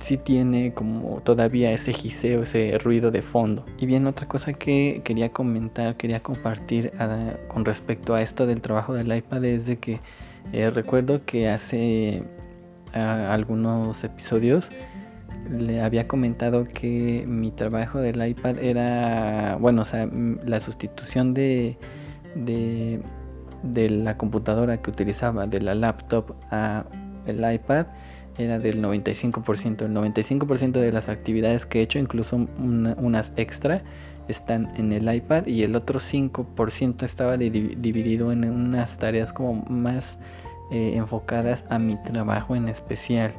sí 0.00 0.16
tiene 0.16 0.72
como 0.72 1.20
todavía 1.20 1.72
ese 1.72 1.92
giseo, 1.92 2.42
ese 2.42 2.78
ruido 2.78 3.10
de 3.10 3.22
fondo. 3.22 3.64
Y 3.78 3.86
bien, 3.86 4.06
otra 4.06 4.26
cosa 4.26 4.52
que 4.52 5.02
quería 5.04 5.30
comentar, 5.32 5.96
quería 5.96 6.20
compartir 6.20 6.92
ah, 6.98 7.34
con 7.48 7.64
respecto 7.64 8.14
a 8.14 8.22
esto 8.22 8.46
del 8.46 8.60
trabajo 8.60 8.94
del 8.94 9.14
iPad 9.14 9.44
es 9.44 9.66
de 9.66 9.78
que 9.78 10.00
eh, 10.52 10.70
recuerdo 10.70 11.24
que 11.24 11.48
hace 11.48 12.22
ah, 12.94 13.32
algunos 13.32 14.02
episodios 14.04 14.70
le 15.50 15.82
había 15.82 16.06
comentado 16.08 16.64
que 16.64 17.24
mi 17.26 17.50
trabajo 17.50 17.98
del 17.98 18.24
iPad 18.26 18.58
era, 18.58 19.56
bueno, 19.60 19.82
o 19.82 19.84
sea, 19.84 20.08
la 20.44 20.60
sustitución 20.60 21.34
de, 21.34 21.76
de, 22.36 23.00
de 23.62 23.90
la 23.90 24.16
computadora 24.16 24.80
que 24.80 24.90
utilizaba, 24.90 25.46
de 25.46 25.60
la 25.60 25.74
laptop 25.74 26.34
a 26.50 26.86
el 27.26 27.52
iPad, 27.52 27.86
era 28.38 28.58
del 28.58 28.82
95%. 28.82 29.82
El 29.82 29.92
95% 29.94 30.72
de 30.72 30.92
las 30.92 31.08
actividades 31.08 31.66
que 31.66 31.80
he 31.80 31.82
hecho, 31.82 31.98
incluso 31.98 32.36
unas 32.36 33.32
extra, 33.36 33.82
están 34.28 34.72
en 34.76 34.92
el 34.92 35.12
iPad 35.12 35.46
y 35.46 35.62
el 35.62 35.74
otro 35.74 36.00
5% 36.00 37.02
estaba 37.02 37.36
dividido 37.36 38.32
en 38.32 38.44
unas 38.44 38.98
tareas 38.98 39.32
como 39.32 39.64
más 39.68 40.18
eh, 40.70 40.92
enfocadas 40.96 41.64
a 41.68 41.78
mi 41.78 41.96
trabajo 42.02 42.56
en 42.56 42.68
especial. 42.68 43.32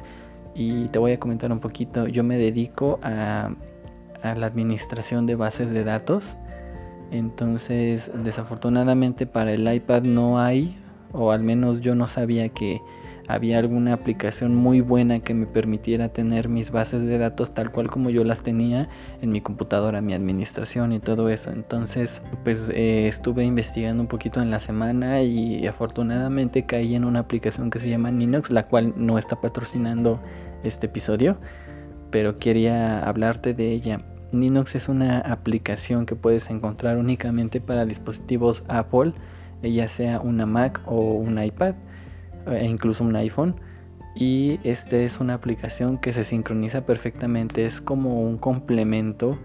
Y 0.54 0.86
te 0.88 0.98
voy 0.98 1.12
a 1.12 1.18
comentar 1.18 1.50
un 1.50 1.60
poquito, 1.60 2.06
yo 2.06 2.22
me 2.22 2.38
dedico 2.38 3.00
a, 3.02 3.50
a 4.22 4.34
la 4.34 4.46
administración 4.46 5.26
de 5.26 5.34
bases 5.34 5.70
de 5.70 5.84
datos. 5.84 6.36
Entonces, 7.10 8.10
desafortunadamente 8.22 9.26
para 9.26 9.52
el 9.52 9.72
iPad 9.72 10.02
no 10.02 10.40
hay, 10.40 10.78
o 11.12 11.30
al 11.30 11.42
menos 11.42 11.80
yo 11.80 11.94
no 11.94 12.06
sabía 12.06 12.48
que 12.48 12.80
había 13.26 13.58
alguna 13.58 13.94
aplicación 13.94 14.54
muy 14.54 14.80
buena 14.80 15.20
que 15.20 15.32
me 15.34 15.46
permitiera 15.46 16.10
tener 16.10 16.48
mis 16.48 16.70
bases 16.70 17.04
de 17.04 17.18
datos 17.18 17.54
tal 17.54 17.70
cual 17.70 17.90
como 17.90 18.10
yo 18.10 18.22
las 18.24 18.42
tenía 18.42 18.88
en 19.22 19.30
mi 19.30 19.40
computadora, 19.40 20.00
mi 20.00 20.12
administración 20.12 20.92
y 20.92 21.00
todo 21.00 21.28
eso. 21.28 21.50
Entonces, 21.50 22.22
pues 22.44 22.70
eh, 22.70 23.08
estuve 23.08 23.44
investigando 23.44 24.02
un 24.02 24.08
poquito 24.08 24.42
en 24.42 24.50
la 24.50 24.60
semana 24.60 25.22
y 25.22 25.66
afortunadamente 25.66 26.66
caí 26.66 26.94
en 26.94 27.04
una 27.04 27.20
aplicación 27.20 27.70
que 27.70 27.78
se 27.78 27.88
llama 27.88 28.10
Ninox, 28.10 28.50
la 28.50 28.66
cual 28.66 28.92
no 28.96 29.18
está 29.18 29.40
patrocinando 29.40 30.20
este 30.62 30.86
episodio, 30.86 31.38
pero 32.10 32.36
quería 32.36 33.00
hablarte 33.06 33.54
de 33.54 33.72
ella. 33.72 34.00
Ninox 34.32 34.74
es 34.74 34.88
una 34.88 35.20
aplicación 35.20 36.06
que 36.06 36.16
puedes 36.16 36.50
encontrar 36.50 36.98
únicamente 36.98 37.60
para 37.60 37.86
dispositivos 37.86 38.64
Apple, 38.68 39.12
ya 39.62 39.88
sea 39.88 40.20
una 40.20 40.44
Mac 40.44 40.82
o 40.86 41.14
un 41.14 41.42
iPad 41.42 41.74
e 42.46 42.64
incluso 42.66 43.04
un 43.04 43.16
iPhone. 43.16 43.54
Y 44.14 44.60
esta 44.62 44.96
es 44.96 45.18
una 45.18 45.34
aplicación 45.34 45.98
que 45.98 46.12
se 46.12 46.22
sincroniza 46.22 46.86
perfectamente, 46.86 47.64
es 47.64 47.80
como 47.80 48.20
un 48.20 48.38
complemento 48.38 49.38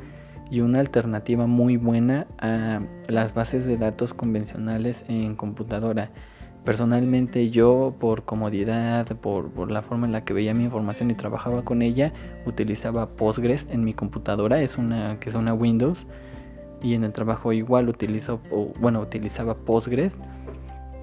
y 0.51 0.61
una 0.61 0.79
alternativa 0.79 1.47
muy 1.47 1.77
buena 1.77 2.27
a 2.39 2.81
las 3.07 3.33
bases 3.33 3.65
de 3.65 3.77
datos 3.77 4.13
convencionales 4.13 5.05
en 5.07 5.35
computadora. 5.35 6.11
Personalmente 6.65 7.49
yo 7.49 7.95
por 7.99 8.25
comodidad, 8.25 9.07
por, 9.17 9.71
la 9.71 9.81
forma 9.81 10.05
en 10.05 10.11
la 10.11 10.23
que 10.23 10.33
veía 10.33 10.53
mi 10.53 10.65
información 10.65 11.09
y 11.09 11.15
trabajaba 11.15 11.63
con 11.63 11.81
ella, 11.81 12.13
utilizaba 12.45 13.15
Postgres 13.15 13.67
en 13.71 13.83
mi 13.83 13.93
computadora, 13.93 14.61
es 14.61 14.77
una 14.77 15.19
que 15.19 15.29
es 15.29 15.35
una 15.35 15.53
Windows 15.53 16.05
y 16.81 16.93
en 16.93 17.03
el 17.03 17.13
trabajo 17.13 17.53
igual 17.53 17.89
utilizo, 17.89 18.41
bueno, 18.79 18.99
utilizaba 19.01 19.55
Postgres 19.55 20.17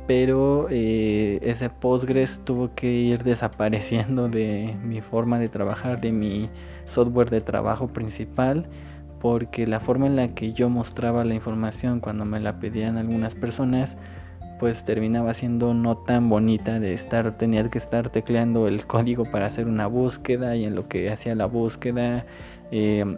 pero 0.07 0.69
eh, 0.71 1.39
ese 1.43 1.69
Postgres 1.69 2.41
tuvo 2.45 2.75
que 2.75 2.91
ir 2.91 3.25
desapareciendo 3.25 4.29
de 4.29 4.77
mi 4.85 5.01
forma 5.01 5.39
de 5.39 5.49
trabajar, 5.49 6.01
de 6.01 6.13
mi 6.13 6.49
software 6.85 7.31
de 7.31 7.41
trabajo 7.41 7.89
principal, 7.89 8.67
porque 9.21 9.67
la 9.67 9.81
forma 9.81 10.07
en 10.07 10.17
la 10.17 10.29
que 10.29 10.53
yo 10.53 10.69
mostraba 10.69 11.25
la 11.25 11.35
información 11.35 12.01
cuando 12.01 12.25
me 12.25 12.39
la 12.39 12.61
pedían 12.61 12.97
algunas 12.97 13.35
personas, 13.35 13.97
pues 14.61 14.85
terminaba 14.85 15.35
siendo 15.35 15.75
no 15.75 15.97
tan 15.97 16.29
bonita 16.29 16.79
de 16.79 16.93
estar, 16.93 17.37
tenía 17.37 17.69
que 17.69 17.79
estar 17.79 18.09
tecleando 18.09 18.69
el 18.69 18.87
código 18.87 19.25
para 19.25 19.47
hacer 19.47 19.67
una 19.67 19.87
búsqueda 19.87 20.57
y 20.57 20.65
en 20.65 20.75
lo 20.75 20.89
que 20.89 21.11
hacía 21.11 21.35
la 21.35 21.47
búsqueda, 21.47 22.25
eh, 22.71 23.17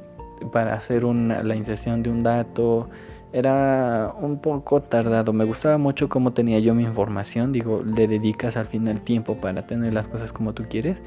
para 0.53 0.75
hacer 0.75 1.05
la 1.05 1.55
inserción 1.55 2.03
de 2.03 2.11
un 2.11 2.23
dato, 2.23 2.89
era 3.33 4.15
un 4.21 4.39
poco 4.39 4.81
tardado. 4.83 5.33
Me 5.33 5.45
gustaba 5.45 5.79
mucho 5.79 6.09
cómo 6.09 6.33
tenía 6.33 6.59
yo 6.59 6.75
mi 6.75 6.85
información. 6.85 7.53
Digo, 7.53 7.83
le 7.83 8.09
dedicas 8.09 8.57
al 8.57 8.67
final 8.67 9.01
tiempo 9.03 9.37
para 9.37 9.67
tener 9.67 9.93
las 9.93 10.09
cosas 10.09 10.33
como 10.33 10.55
tú 10.55 10.65
quieres. 10.69 11.03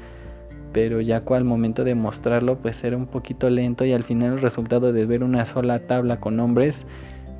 Pero 0.72 1.00
ya 1.00 1.22
al 1.26 1.44
momento 1.44 1.84
de 1.84 1.94
mostrarlo, 1.94 2.56
pues 2.56 2.82
era 2.84 2.96
un 2.96 3.06
poquito 3.06 3.50
lento 3.50 3.84
y 3.84 3.92
al 3.92 4.04
final 4.04 4.34
el 4.34 4.40
resultado 4.40 4.92
de 4.92 5.04
ver 5.04 5.22
una 5.22 5.44
sola 5.44 5.80
tabla 5.80 6.18
con 6.18 6.36
nombres, 6.36 6.86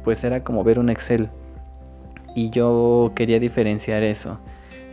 pues 0.04 0.22
era 0.24 0.44
como 0.44 0.64
ver 0.64 0.78
un 0.78 0.90
Excel. 0.90 1.30
Y 2.34 2.50
yo 2.50 3.12
quería 3.14 3.38
diferenciar 3.40 4.02
eso. 4.02 4.38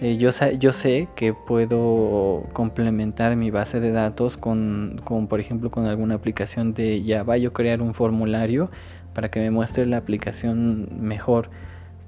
Eh, 0.01 0.15
yo, 0.17 0.29
yo, 0.58 0.72
sé 0.72 1.10
que 1.15 1.34
puedo 1.34 2.43
complementar 2.53 3.36
mi 3.36 3.51
base 3.51 3.81
de 3.81 3.91
datos 3.91 4.38
con, 4.38 5.01
con, 5.03 5.27
por 5.27 5.41
ejemplo, 5.41 5.69
con 5.69 5.86
alguna 5.86 6.15
aplicación 6.15 6.74
de 6.74 7.03
Java, 7.05 7.38
yo 7.38 7.51
crear 7.51 7.81
un 7.81 7.93
formulario 7.93 8.69
para 9.13 9.30
que 9.30 9.39
me 9.39 9.51
muestre 9.51 9.86
la 9.86 9.98
aplicación 9.98 10.89
mejor. 11.00 11.50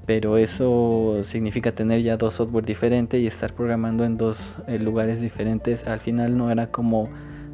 Pero 0.05 0.38
eso 0.38 1.22
significa 1.24 1.74
tener 1.74 2.01
ya 2.01 2.17
dos 2.17 2.36
software 2.36 2.65
diferentes 2.65 3.22
y 3.22 3.27
estar 3.27 3.53
programando 3.53 4.03
en 4.03 4.17
dos 4.17 4.58
eh, 4.67 4.79
lugares 4.79 5.22
diferentes. 5.22 5.88
Al 5.88 6.00
final 6.00 6.38
no 6.38 6.51
era 6.51 6.67
como 6.67 7.10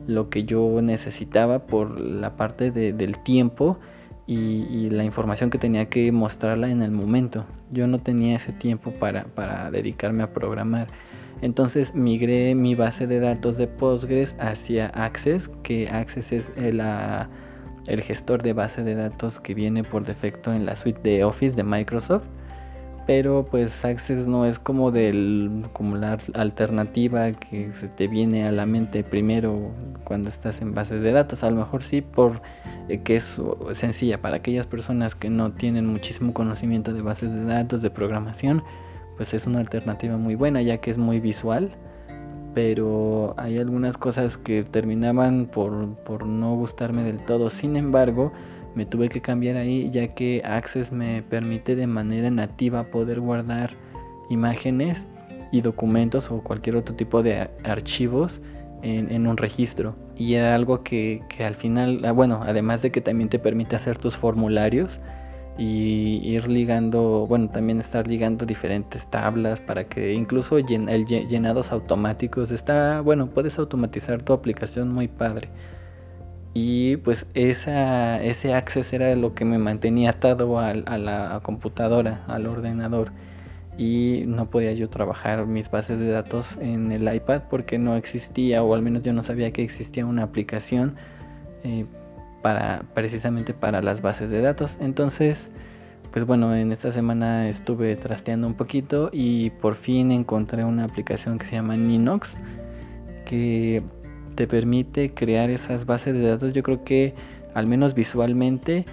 lo 0.08 0.30
que 0.30 0.46
yo 0.46 0.82
necesitaba 0.82 1.68
por 1.68 2.00
la 2.00 2.38
parte 2.38 2.72
del 2.72 3.20
tiempo 3.20 3.77
y, 4.25 4.89
la 4.89 5.04
información 5.04 5.50
que 5.50 5.58
tenía 5.58 5.88
que 5.88 6.12
mostrarla 6.12 6.70
en 6.70 6.82
el 6.82 6.92
momento. 6.92 7.46
Yo 7.72 7.88
no 7.88 8.00
tenía 8.00 8.36
ese 8.36 8.54
tiempo 8.54 8.92
para, 8.92 9.25
para 9.25 9.70
dedicarme 9.72 10.24
a 10.24 10.34
programar. 10.34 10.88
Entonces 11.42 11.94
migré 11.94 12.56
mi 12.56 12.75
base 12.75 13.08
de 13.08 13.20
datos 13.20 13.58
de 13.58 13.68
Postgres 13.68 14.36
hacia 14.39 14.88
Access, 14.88 15.50
que 15.63 15.88
Access 15.88 16.32
es 16.32 16.54
eh, 16.58 16.74
la 16.74 17.30
el 17.88 18.01
gestor 18.01 18.44
de 18.44 18.53
base 18.53 18.84
de 18.84 18.96
datos 18.96 19.39
que 19.39 19.53
viene 19.53 19.84
por 19.84 20.06
defecto 20.06 20.53
en 20.53 20.65
la 20.65 20.75
suite 20.75 21.01
de 21.01 21.24
Office 21.24 21.56
de 21.56 21.63
Microsoft. 21.63 22.25
Pero 23.08 23.48
pues 23.50 23.86
Access 23.86 24.27
no 24.27 24.46
es 24.46 24.60
como 24.60 24.91
del 24.91 25.63
como 25.72 25.96
la 25.96 26.17
alternativa 26.34 27.32
que 27.32 27.72
se 27.72 27.88
te 27.88 28.10
viene 28.10 28.46
a 28.46 28.51
la 28.51 28.65
mente 28.65 29.01
primero 29.01 29.72
cuando 30.03 30.27
estás 30.27 30.62
en 30.62 30.74
bases 30.74 31.01
de 31.01 31.13
datos. 31.13 31.41
A 31.46 31.50
lo 31.50 31.56
mejor 31.56 31.84
sí 31.84 32.01
por 32.01 32.41
eh, 32.89 33.00
es 33.08 33.39
sencilla 33.72 34.22
para 34.22 34.36
aquellas 34.36 34.67
personas 34.67 35.15
que 35.15 35.29
no 35.29 35.53
tienen 35.53 35.86
muchísimo 35.86 36.34
conocimiento 36.34 36.94
de 36.94 37.01
bases 37.01 37.32
de 37.34 37.46
datos, 37.46 37.82
de 37.82 37.89
programación, 37.89 38.62
pues 39.15 39.34
es 39.34 39.48
una 39.48 39.60
alternativa 39.60 40.17
muy 40.17 40.36
buena 40.36 40.62
ya 40.62 40.79
que 40.79 40.91
es 40.91 40.98
muy 40.98 41.22
visual 41.22 41.77
pero 42.58 43.36
hay 43.38 43.60
algunas 43.60 44.00
cosas 44.00 44.36
que 44.36 44.64
terminaban 44.64 45.46
por, 45.46 46.26
no 46.26 46.56
gustarme 46.56 47.04
del 47.04 47.18
todo. 47.18 47.52
Sin 47.52 47.76
embargo, 47.76 48.34
me 48.74 48.84
tuve 48.84 49.10
que 49.10 49.22
cambiar 49.22 49.58
ahí 49.58 49.92
ya 49.92 50.16
que 50.16 50.42
Access 50.44 50.92
me 50.92 51.22
permite 51.22 51.76
de 51.76 51.86
manera 51.86 52.32
nativa 52.32 52.86
poder 52.86 53.20
guardar 53.20 53.76
imágenes 54.32 55.06
y 55.52 55.62
documentos 55.62 56.32
o 56.32 56.42
cualquier 56.42 56.78
otro 56.78 56.96
tipo 56.96 57.22
de 57.22 57.48
archivos 57.64 58.42
en, 58.82 59.28
un 59.28 59.38
registro. 59.38 59.96
Y 60.16 60.34
era 60.34 60.56
algo 60.56 60.82
que, 60.82 61.22
al 61.40 61.54
final, 61.54 62.04
ah, 62.06 62.12
bueno, 62.12 62.42
además 62.44 62.82
de 62.82 62.90
que 62.90 63.02
también 63.02 63.30
te 63.30 63.38
permite 63.38 63.76
hacer 63.76 64.00
tus 64.00 64.18
formularios, 64.18 65.00
y 65.58 66.20
ir 66.24 66.48
ligando, 66.48 67.26
bueno, 67.28 67.50
también 67.50 67.80
estar 67.80 68.08
ligando 68.08 68.46
diferentes 68.46 69.08
tablas 69.08 69.60
para 69.60 69.86
que 69.86 70.14
incluso 70.14 70.60
llenados 70.60 71.72
automáticos 71.72 72.52
está, 72.52 73.02
bueno, 73.02 73.28
puedes 73.28 73.58
automatizar 73.58 74.22
tu 74.22 74.34
aplicación 74.34 74.92
muy 74.92 75.08
padre. 75.08 75.50
Y 76.54 76.98
pues 76.98 77.28
ese 77.34 78.54
access 78.54 78.94
era 78.94 79.16
lo 79.16 79.34
que 79.36 79.46
me 79.46 79.58
mantenía 79.58 80.12
atado 80.12 80.60
a, 80.60 80.70
a 80.70 80.98
la 80.98 81.40
computadora, 81.44 82.24
al 82.28 82.48
ordenador. 82.48 83.12
Y 83.78 84.24
no 84.26 84.50
podía 84.50 84.74
yo 84.74 84.90
trabajar 84.90 85.46
mis 85.46 85.70
bases 85.70 86.00
de 86.00 86.10
datos 86.10 86.58
en 86.60 86.92
el 86.92 87.14
iPad 87.14 87.44
porque 87.50 87.78
no 87.78 87.96
existía, 87.96 88.64
o 88.64 88.74
al 88.74 88.82
menos 88.82 89.04
yo 89.04 89.14
no 89.14 89.22
sabía 89.22 89.52
que 89.52 89.64
existía 89.64 90.06
una 90.06 90.24
aplicación 90.24 90.96
eh, 91.64 91.86
precisamente 92.94 93.54
para 93.54 93.82
las 93.82 94.01
bases 94.01 94.30
de 94.30 94.42
datos. 94.42 94.77
Entonces, 94.82 95.50
pues 96.12 96.25
bueno, 96.25 96.56
en 96.56 96.72
esta 96.72 96.92
semana 96.92 97.50
estuve 97.50 97.96
trasteando 97.96 98.48
un 98.48 98.56
poquito 98.56 99.10
y 99.12 99.51
por 99.51 99.75
fin 99.75 100.12
encontré 100.12 100.63
una 100.63 100.84
aplicación 100.84 101.38
que 101.38 101.46
se 101.46 101.54
llama 101.54 101.75
Ninox 101.75 102.38
que 103.25 103.84
te 104.36 104.48
permite 104.48 105.13
crear 105.13 105.50
esas 105.50 105.86
bases 105.86 106.13
de 106.13 106.22
datos. 106.22 106.54
Yo 106.54 106.63
creo 106.63 106.84
que 106.84 107.13
al 107.54 107.68
menos 107.68 107.94
visualmente 107.94 108.86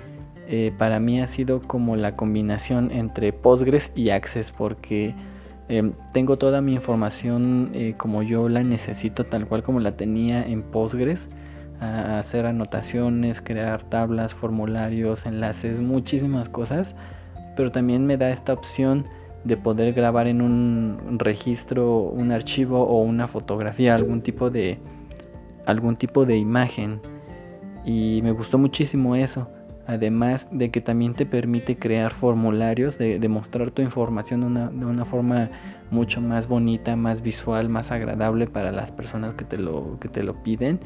eh, 0.48 0.72
para 0.76 1.00
mí 1.00 1.20
ha 1.20 1.26
sido 1.26 1.60
como 1.60 1.96
la 1.96 2.16
combinación 2.16 2.90
entre 2.90 3.32
Postgres 3.32 3.92
y 3.94 4.10
Access 4.10 4.50
porque 4.50 5.14
em, 5.68 5.92
tengo 6.12 6.36
toda 6.36 6.60
mi 6.60 6.74
información 6.74 7.70
eh, 7.72 7.94
como 7.96 8.22
yo 8.22 8.48
la 8.48 8.62
necesito 8.62 9.24
tal 9.24 9.46
cual 9.46 9.62
como 9.62 9.80
la 9.80 9.96
tenía 9.96 10.46
en 10.46 10.62
Postgres 10.62 11.28
hacer 11.80 12.46
anotaciones, 12.46 13.40
crear 13.40 13.82
tablas, 13.82 14.34
formularios, 14.34 15.26
enlaces, 15.26 15.80
muchísimas 15.80 16.48
cosas, 16.48 16.94
pero 17.56 17.70
también 17.70 18.06
me 18.06 18.16
da 18.16 18.30
esta 18.30 18.52
opción 18.52 19.06
de 19.44 19.56
poder 19.56 19.92
grabar 19.92 20.26
en 20.26 20.40
un 20.40 21.18
registro 21.18 21.98
un 21.98 22.32
archivo 22.32 22.82
o 22.82 23.02
una 23.02 23.28
fotografía, 23.28 23.94
algún 23.94 24.22
tipo 24.22 24.50
de 24.50 24.78
algún 25.66 25.96
tipo 25.96 26.24
de 26.26 26.36
imagen 26.36 27.00
y 27.84 28.20
me 28.22 28.32
gustó 28.32 28.58
muchísimo 28.58 29.14
eso. 29.16 29.48
Además 29.86 30.48
de 30.50 30.70
que 30.70 30.80
también 30.80 31.12
te 31.12 31.26
permite 31.26 31.76
crear 31.76 32.10
formularios, 32.12 32.96
de, 32.96 33.28
mostrar 33.28 33.70
tu 33.70 33.82
información 33.82 34.40
de 34.40 34.86
una, 34.86 35.04
forma 35.04 35.50
mucho 35.90 36.22
más 36.22 36.48
bonita, 36.48 36.96
más 36.96 37.20
visual, 37.20 37.68
más 37.68 37.90
agradable 37.90 38.46
para 38.46 38.72
las 38.72 38.90
personas 38.90 39.34
que 39.34 39.44
te 39.44 39.58
lo, 39.58 39.98
que 40.00 40.08
te 40.08 40.22
lo 40.22 40.42
piden 40.42 40.80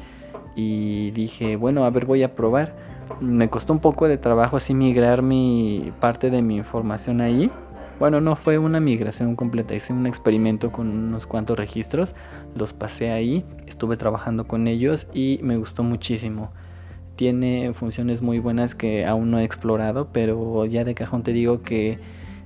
y 0.55 1.11
dije, 1.11 1.55
bueno, 1.55 1.85
a 1.85 1.89
ver, 1.89 2.05
voy 2.05 2.23
a 2.23 2.35
probar. 2.35 2.75
Me 3.21 3.49
costó 3.49 3.73
un 3.73 3.79
poco 3.79 4.07
de 4.07 4.17
trabajo 4.17 4.57
así 4.57 4.73
migrar 4.73 5.21
mi 5.21 5.91
parte 5.99 6.29
de 6.29 6.41
mi 6.41 6.57
información 6.57 7.21
ahí. 7.21 7.51
Bueno, 7.99 8.21
no 8.21 8.37
fue 8.37 8.57
una 8.57 8.79
migración 8.79 9.35
completa, 9.35 9.75
hice 9.75 9.91
un 9.91 10.07
experimento 10.07 10.71
con 10.71 10.87
unos 10.87 11.27
cuantos 11.27 11.57
registros, 11.57 12.15
los 12.55 12.71
pasé 12.71 13.11
ahí, 13.11 13.43
estuve 13.67 13.97
trabajando 13.97 14.47
con 14.47 14.69
ellos 14.69 15.07
y 15.13 15.39
me 15.43 15.57
gustó 15.57 15.83
muchísimo. 15.83 16.51
Tiene 17.17 17.73
funciones 17.73 18.21
muy 18.21 18.39
buenas 18.39 18.73
que 18.73 19.05
aún 19.05 19.31
no 19.31 19.39
he 19.39 19.43
explorado, 19.43 20.07
pero 20.13 20.63
ya 20.65 20.85
de 20.85 20.95
cajón 20.95 21.23
te 21.23 21.33
digo 21.33 21.61
que 21.61 21.99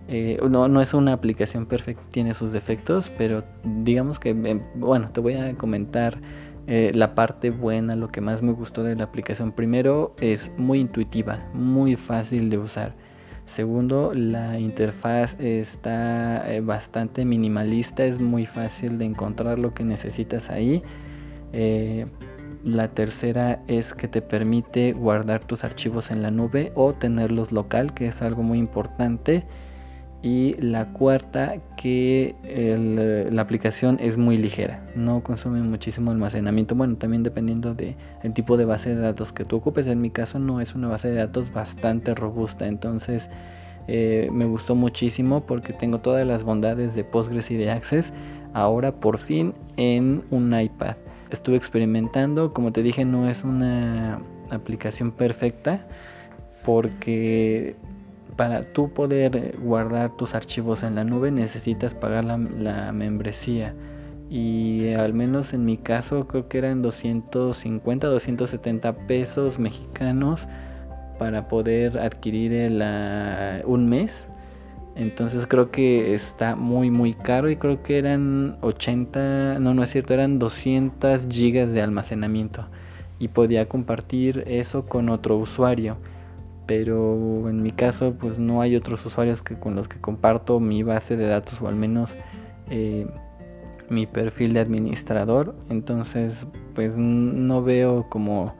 eh, 0.08 0.40
no, 0.50 0.68
no 0.68 0.82
es 0.82 0.96
una 0.96 1.14
aplicación 1.14 1.68
perfecta, 1.68 2.04
tiene 2.10 2.34
sus 2.34 2.52
defectos, 2.52 3.12
pero 3.16 3.44
digamos 3.64 4.20
que, 4.20 4.32
eh, 4.32 4.62
bueno, 4.74 5.10
te 5.14 5.22
voy 5.22 5.36
a 5.36 5.54
comentar 5.56 6.18
eh, 6.66 6.92
la 6.94 7.14
parte 7.14 7.50
buena, 7.50 7.96
lo 7.96 8.10
que 8.10 8.22
más 8.22 8.42
me 8.42 8.54
gustó 8.54 8.84
de 8.84 8.96
la 8.96 9.04
aplicación, 9.04 9.52
primero 9.52 10.16
es 10.22 10.52
muy 10.58 10.80
intuitiva, 10.80 11.40
muy 11.54 11.96
fácil 11.96 12.50
de 12.50 12.58
usar. 12.58 12.94
Segundo, 13.46 14.14
la 14.14 14.58
interfaz 14.58 15.36
está 15.40 16.50
eh, 16.50 16.62
bastante 16.62 17.26
minimalista, 17.26 18.06
es 18.06 18.22
muy 18.22 18.46
fácil 18.46 18.98
de 18.98 19.06
encontrar 19.06 19.60
lo 19.60 19.74
que 19.74 19.84
necesitas 19.84 20.50
ahí. 20.50 20.82
Eh, 21.52 22.06
la 22.64 22.88
tercera 22.88 23.62
es 23.68 23.94
que 23.94 24.08
te 24.08 24.22
permite 24.22 24.94
guardar 24.94 25.44
tus 25.44 25.66
archivos 25.66 26.12
en 26.12 26.22
la 26.22 26.32
nube 26.32 26.72
o 26.76 26.94
tenerlos 26.94 27.52
local, 27.52 27.94
que 27.94 28.08
es 28.08 28.22
algo 28.22 28.42
muy 28.42 28.58
importante 28.58 29.44
y 30.24 30.56
la 30.62 30.86
cuarta 30.86 31.56
que 31.76 32.34
la 33.30 33.42
aplicación 33.42 33.98
es 34.00 34.18
muy 34.18 34.38
ligera 34.38 34.82
no 34.96 35.22
consume 35.22 35.62
muchísimo 35.62 36.12
almacenamiento. 36.12 36.76
Bueno 36.76 36.96
también 36.96 37.24
dependiendo 37.24 37.76
de 37.76 37.98
el 38.24 38.34
tipo 38.34 38.56
de 38.56 38.64
base 38.64 38.96
de 38.96 39.02
datos 39.02 39.34
que 39.34 39.44
tú 39.44 39.58
ocupes. 39.58 39.86
En 39.86 40.00
mi 40.00 40.10
caso 40.10 40.40
no 40.40 40.62
es 40.62 40.76
una 40.76 40.88
base 40.88 41.10
de 41.10 41.16
datos 41.16 41.52
bastante 41.52 42.16
robusta 42.16 42.68
entonces 42.68 43.30
eh, 43.90 44.30
me 44.32 44.46
gustó 44.46 44.76
muchísimo 44.76 45.42
porque 45.42 45.74
tengo 45.74 46.00
todas 46.00 46.26
las 46.26 46.44
bondades 46.44 46.96
de 46.96 47.04
Postgres 47.04 47.52
y 47.52 47.58
de 47.58 47.70
Access 47.70 48.14
ahora 48.54 48.94
por 48.94 49.18
fin 49.18 49.54
en 49.76 50.24
un 50.32 50.58
iPad. 50.58 50.96
Estuve 51.32 51.58
experimentando 51.58 52.54
como 52.54 52.72
te 52.72 52.82
dije 52.82 53.04
no 53.04 53.28
es 53.28 53.44
una 53.44 54.22
aplicación 54.52 55.12
perfecta 55.12 55.86
porque 56.64 57.76
para 58.36 58.74
tú 58.74 58.90
poder 58.90 59.56
guardar 59.60 60.16
tus 60.18 60.36
archivos 60.36 60.84
en 60.84 60.96
la 60.96 61.04
nube 61.04 61.32
necesitas 61.32 61.94
pagar 61.94 62.24
la, 62.24 62.92
membresía. 62.92 63.74
Y 64.30 64.94
al 64.94 65.14
menos 65.14 65.54
en 65.54 65.66
mi 65.66 65.78
caso 65.78 66.28
creo 66.28 66.48
que 66.48 66.58
eran 66.58 66.82
250 66.82 68.08
270 68.08 68.94
pesos 69.08 69.60
mexicanos 69.60 70.48
para 71.20 71.48
poder 71.48 72.00
adquirir 72.00 72.54
el, 72.54 73.64
un 73.66 73.90
mes. 73.90 74.28
Entonces 74.96 75.48
creo 75.48 75.72
que 75.72 76.14
está 76.14 76.56
muy 76.56 76.92
muy 76.92 77.14
caro 77.14 77.50
y 77.50 77.56
creo 77.56 77.82
que 77.82 77.98
eran 77.98 78.58
80 78.62 79.60
no 79.60 79.74
no 79.74 79.84
es 79.84 79.90
cierto 79.90 80.14
eran 80.14 80.40
200 80.40 81.28
gigas 81.30 81.74
de 81.74 81.82
almacenamiento. 81.82 82.66
Y 83.20 83.28
podía 83.30 83.68
compartir 83.70 84.44
eso 84.48 84.86
con 84.86 85.10
otro 85.10 85.38
usuario 85.38 85.98
pero 86.66 87.50
en 87.50 87.62
mi 87.62 87.72
caso 87.72 88.16
pues 88.20 88.38
no 88.40 88.62
hay 88.62 88.76
otros 88.76 89.06
usuarios 89.06 89.42
que 89.42 89.56
con 89.56 89.76
los 89.76 89.88
que 89.88 90.00
comparto 90.00 90.60
mi 90.60 90.84
base 90.84 91.18
de 91.18 91.28
datos 91.28 91.62
o 91.62 91.68
al 91.68 91.76
menos 91.76 92.16
eh, 92.70 93.08
mi 93.90 94.08
perfil 94.08 94.54
de 94.54 94.62
administrador. 94.62 95.56
Entonces 95.70 96.48
pues 96.76 96.98
no 96.98 97.64
veo 97.64 98.08
como 98.10 98.54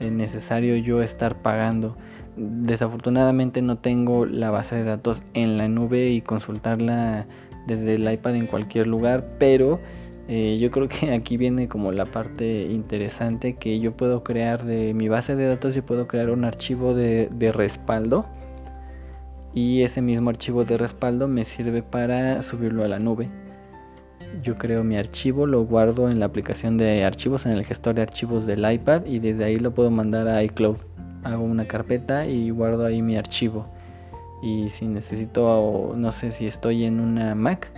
necesario 0.00 0.76
yo 0.76 1.02
estar 1.02 1.42
pagando. 1.42 1.96
Desafortunadamente 2.36 3.62
no 3.62 3.78
tengo 3.78 4.26
la 4.26 4.50
base 4.50 4.74
de 4.74 4.84
datos 4.84 5.22
en 5.34 5.56
la 5.56 5.68
nube 5.68 6.10
y 6.10 6.20
consultarla 6.20 7.26
desde 7.66 7.94
el 7.94 8.12
iPad 8.12 8.36
en 8.36 8.46
cualquier 8.46 8.86
lugar 8.86 9.24
pero 9.38 9.80
eh, 10.26 10.58
yo 10.58 10.70
creo 10.70 10.88
que 10.88 11.12
aquí 11.12 11.36
viene 11.36 11.68
como 11.68 11.92
la 11.92 12.06
parte 12.06 12.62
interesante 12.64 13.56
que 13.56 13.78
yo 13.80 13.96
puedo 13.96 14.24
crear 14.24 14.64
de 14.64 14.94
mi 14.94 15.08
base 15.08 15.36
de 15.36 15.46
datos, 15.46 15.74
yo 15.74 15.84
puedo 15.84 16.06
crear 16.06 16.30
un 16.30 16.44
archivo 16.44 16.94
de, 16.94 17.28
respaldo 17.52 18.24
y 19.52 19.82
ese 19.82 20.00
mismo 20.00 20.30
archivo 20.30 20.64
de 20.64 20.78
respaldo 20.78 21.28
me 21.28 21.44
sirve 21.44 21.82
para 21.82 22.40
subirlo 22.42 22.84
a 22.84 22.88
la 22.88 22.98
nube. 22.98 23.28
Yo 24.42 24.56
creo 24.56 24.82
mi 24.82 24.96
archivo, 24.96 25.46
lo 25.46 25.64
guardo 25.64 26.08
en 26.08 26.18
la 26.18 26.26
aplicación 26.26 26.76
de 26.76 27.04
archivos, 27.04 27.46
en 27.46 27.52
el 27.52 27.64
gestor 27.64 27.94
de 27.94 28.02
archivos 28.02 28.46
del 28.46 28.68
iPad 28.68 29.04
y 29.04 29.18
desde 29.18 29.44
ahí 29.44 29.58
lo 29.58 29.72
puedo 29.74 29.90
mandar 29.90 30.26
a 30.26 30.42
iCloud. 30.42 30.78
Hago 31.22 31.44
una 31.44 31.66
carpeta 31.66 32.26
y 32.26 32.50
guardo 32.50 32.84
ahí 32.84 33.00
mi 33.00 33.16
archivo. 33.16 33.66
Y 34.42 34.70
si 34.70 34.86
necesito, 34.86 35.94
no 35.96 36.12
sé 36.12 36.32
si 36.32 36.46
estoy 36.46 36.84
en 36.84 36.98
una 36.98 37.34
Mac, 37.34 37.70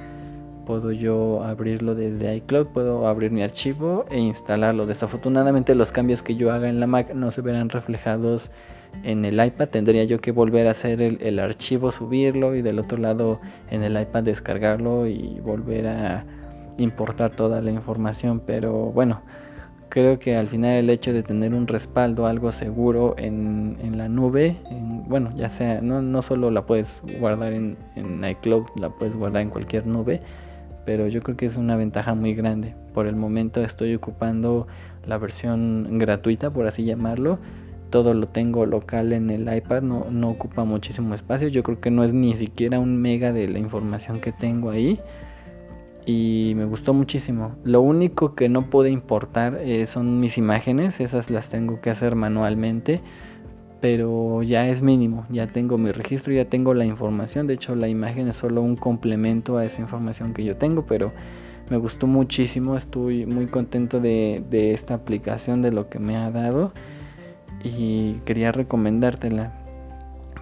puedo 0.66 0.92
yo 0.92 1.42
abrirlo 1.42 1.94
desde 1.94 2.37
iCloud, 2.37 2.66
puedo 2.66 3.07
abrir 3.07 3.31
mi 3.31 3.42
archivo 3.42 4.05
e 4.11 4.18
instalarlo. 4.18 4.85
Desafortunadamente 4.85 5.74
los 5.74 5.92
cambios 5.92 6.22
que 6.22 6.37
yo 6.37 6.52
haga 6.52 6.68
en 6.68 6.81
la 6.81 6.87
Mac 6.87 7.14
no 7.14 7.31
se 7.31 7.40
verán 7.40 7.70
reflejados 7.70 8.50
en 9.02 9.24
el 9.24 9.42
iPad. 9.42 9.68
Tendría 9.68 10.05
yo 10.05 10.20
que 10.20 10.33
volver 10.33 10.66
a 10.66 10.72
hacer 10.72 11.00
el, 11.00 11.38
archivo, 11.38 11.92
subirlo 11.92 12.55
y 12.55 12.62
del 12.62 12.79
otro 12.79 12.98
lado 12.98 13.40
en 13.70 13.83
el 13.83 13.98
iPad 13.98 14.24
descargarlo 14.24 15.07
y 15.07 15.40
volver 15.40 15.87
a 15.87 16.24
importar 16.76 17.33
toda 17.33 17.62
la 17.62 17.70
información. 17.70 18.42
Pero 18.44 18.72
bueno, 18.72 19.22
creo 19.88 20.18
que 20.18 20.37
al 20.37 20.48
final 20.48 20.72
el 20.72 20.90
hecho 20.90 21.12
de 21.12 21.22
tener 21.22 21.55
un 21.55 21.68
respaldo, 21.68 22.26
algo 22.26 22.50
seguro 22.50 23.14
en, 23.18 23.96
la 23.96 24.09
nube, 24.09 24.57
bueno, 25.07 25.33
ya 25.37 25.48
sea, 25.48 25.81
no, 25.81 26.02
no 26.02 26.22
solo 26.22 26.50
la 26.50 26.66
puedes 26.66 27.00
guardar 27.20 27.52
en, 27.52 27.79
en 27.94 28.22
iCloud, 28.24 28.66
la 28.81 28.90
puedes 28.90 29.14
guardar 29.14 29.42
en 29.42 29.50
cualquier 29.50 29.87
nube 29.87 30.20
pero 30.87 31.09
yo 31.09 31.22
creo 31.22 31.37
que 31.37 31.44
es 31.44 31.57
una 31.57 31.77
ventaja 31.77 32.14
muy 32.14 32.33
grande. 32.35 32.75
Por 32.94 33.09
el 33.09 33.16
momento 33.16 33.61
estoy 33.61 33.94
ocupando 33.94 34.68
la 35.05 35.18
versión 35.18 35.99
gratuita, 35.99 36.51
por 36.51 36.66
así 36.66 36.85
llamarlo. 36.85 37.38
Todo 37.90 38.14
lo 38.14 38.29
tengo 38.29 38.64
local 38.66 39.12
en 39.12 39.31
el 39.31 39.55
iPad, 39.55 39.83
no, 39.83 40.07
no 40.11 40.31
ocupa 40.31 40.64
muchísimo 40.64 41.14
espacio. 41.14 41.49
Yo 41.49 41.62
creo 41.64 41.81
que 41.81 41.90
no 41.90 42.05
es 42.05 42.12
ni 42.12 42.37
siquiera 42.37 42.79
un 42.79 42.96
mega 42.96 43.33
de 43.33 43.49
la 43.49 43.59
información 43.59 44.20
que 44.20 44.33
tengo 44.33 44.70
ahí. 44.70 45.01
Y 46.07 46.53
me 46.57 46.64
gustó 46.64 46.94
muchísimo. 46.94 47.57
Lo 47.64 47.81
único 47.81 48.37
que 48.37 48.49
no 48.49 48.70
puedo 48.70 48.88
importar 48.88 49.59
eh, 49.61 49.87
son 49.87 50.20
mis 50.20 50.38
imágenes, 50.38 51.01
esas 51.01 51.31
las 51.31 51.51
tengo 51.51 51.81
que 51.81 51.90
hacer 51.90 52.14
manualmente 52.14 53.01
pero 53.87 54.42
ya 54.42 54.66
es 54.66 54.83
mínimo, 54.83 55.27
ya 55.31 55.46
tengo 55.46 55.79
mi 55.79 55.92
registro, 55.92 56.33
ya 56.33 56.46
tengo 56.46 56.75
la 56.75 56.85
información, 56.85 57.46
de 57.46 57.55
hecho 57.55 57.77
la 57.77 57.87
imagen 57.87 58.27
es 58.27 58.35
solo 58.35 58.61
un 58.61 58.75
complemento 58.75 59.59
a 59.59 59.64
esa 59.64 59.81
información 59.81 60.35
que 60.35 60.42
yo 60.42 60.57
tengo, 60.57 60.87
pero 60.87 61.12
me 61.70 61.77
gustó 61.77 62.09
muchísimo, 62.09 62.77
estoy 62.77 63.27
muy 63.27 63.46
contento 63.46 64.01
de, 64.01 64.42
esta 64.75 64.94
aplicación, 64.94 65.62
de 65.62 65.70
lo 65.70 65.88
que 65.88 66.01
me 66.01 66.16
ha 66.16 66.33
dado 66.33 66.72
y 67.62 68.14
quería 68.25 68.51
recomendártela. 68.51 69.53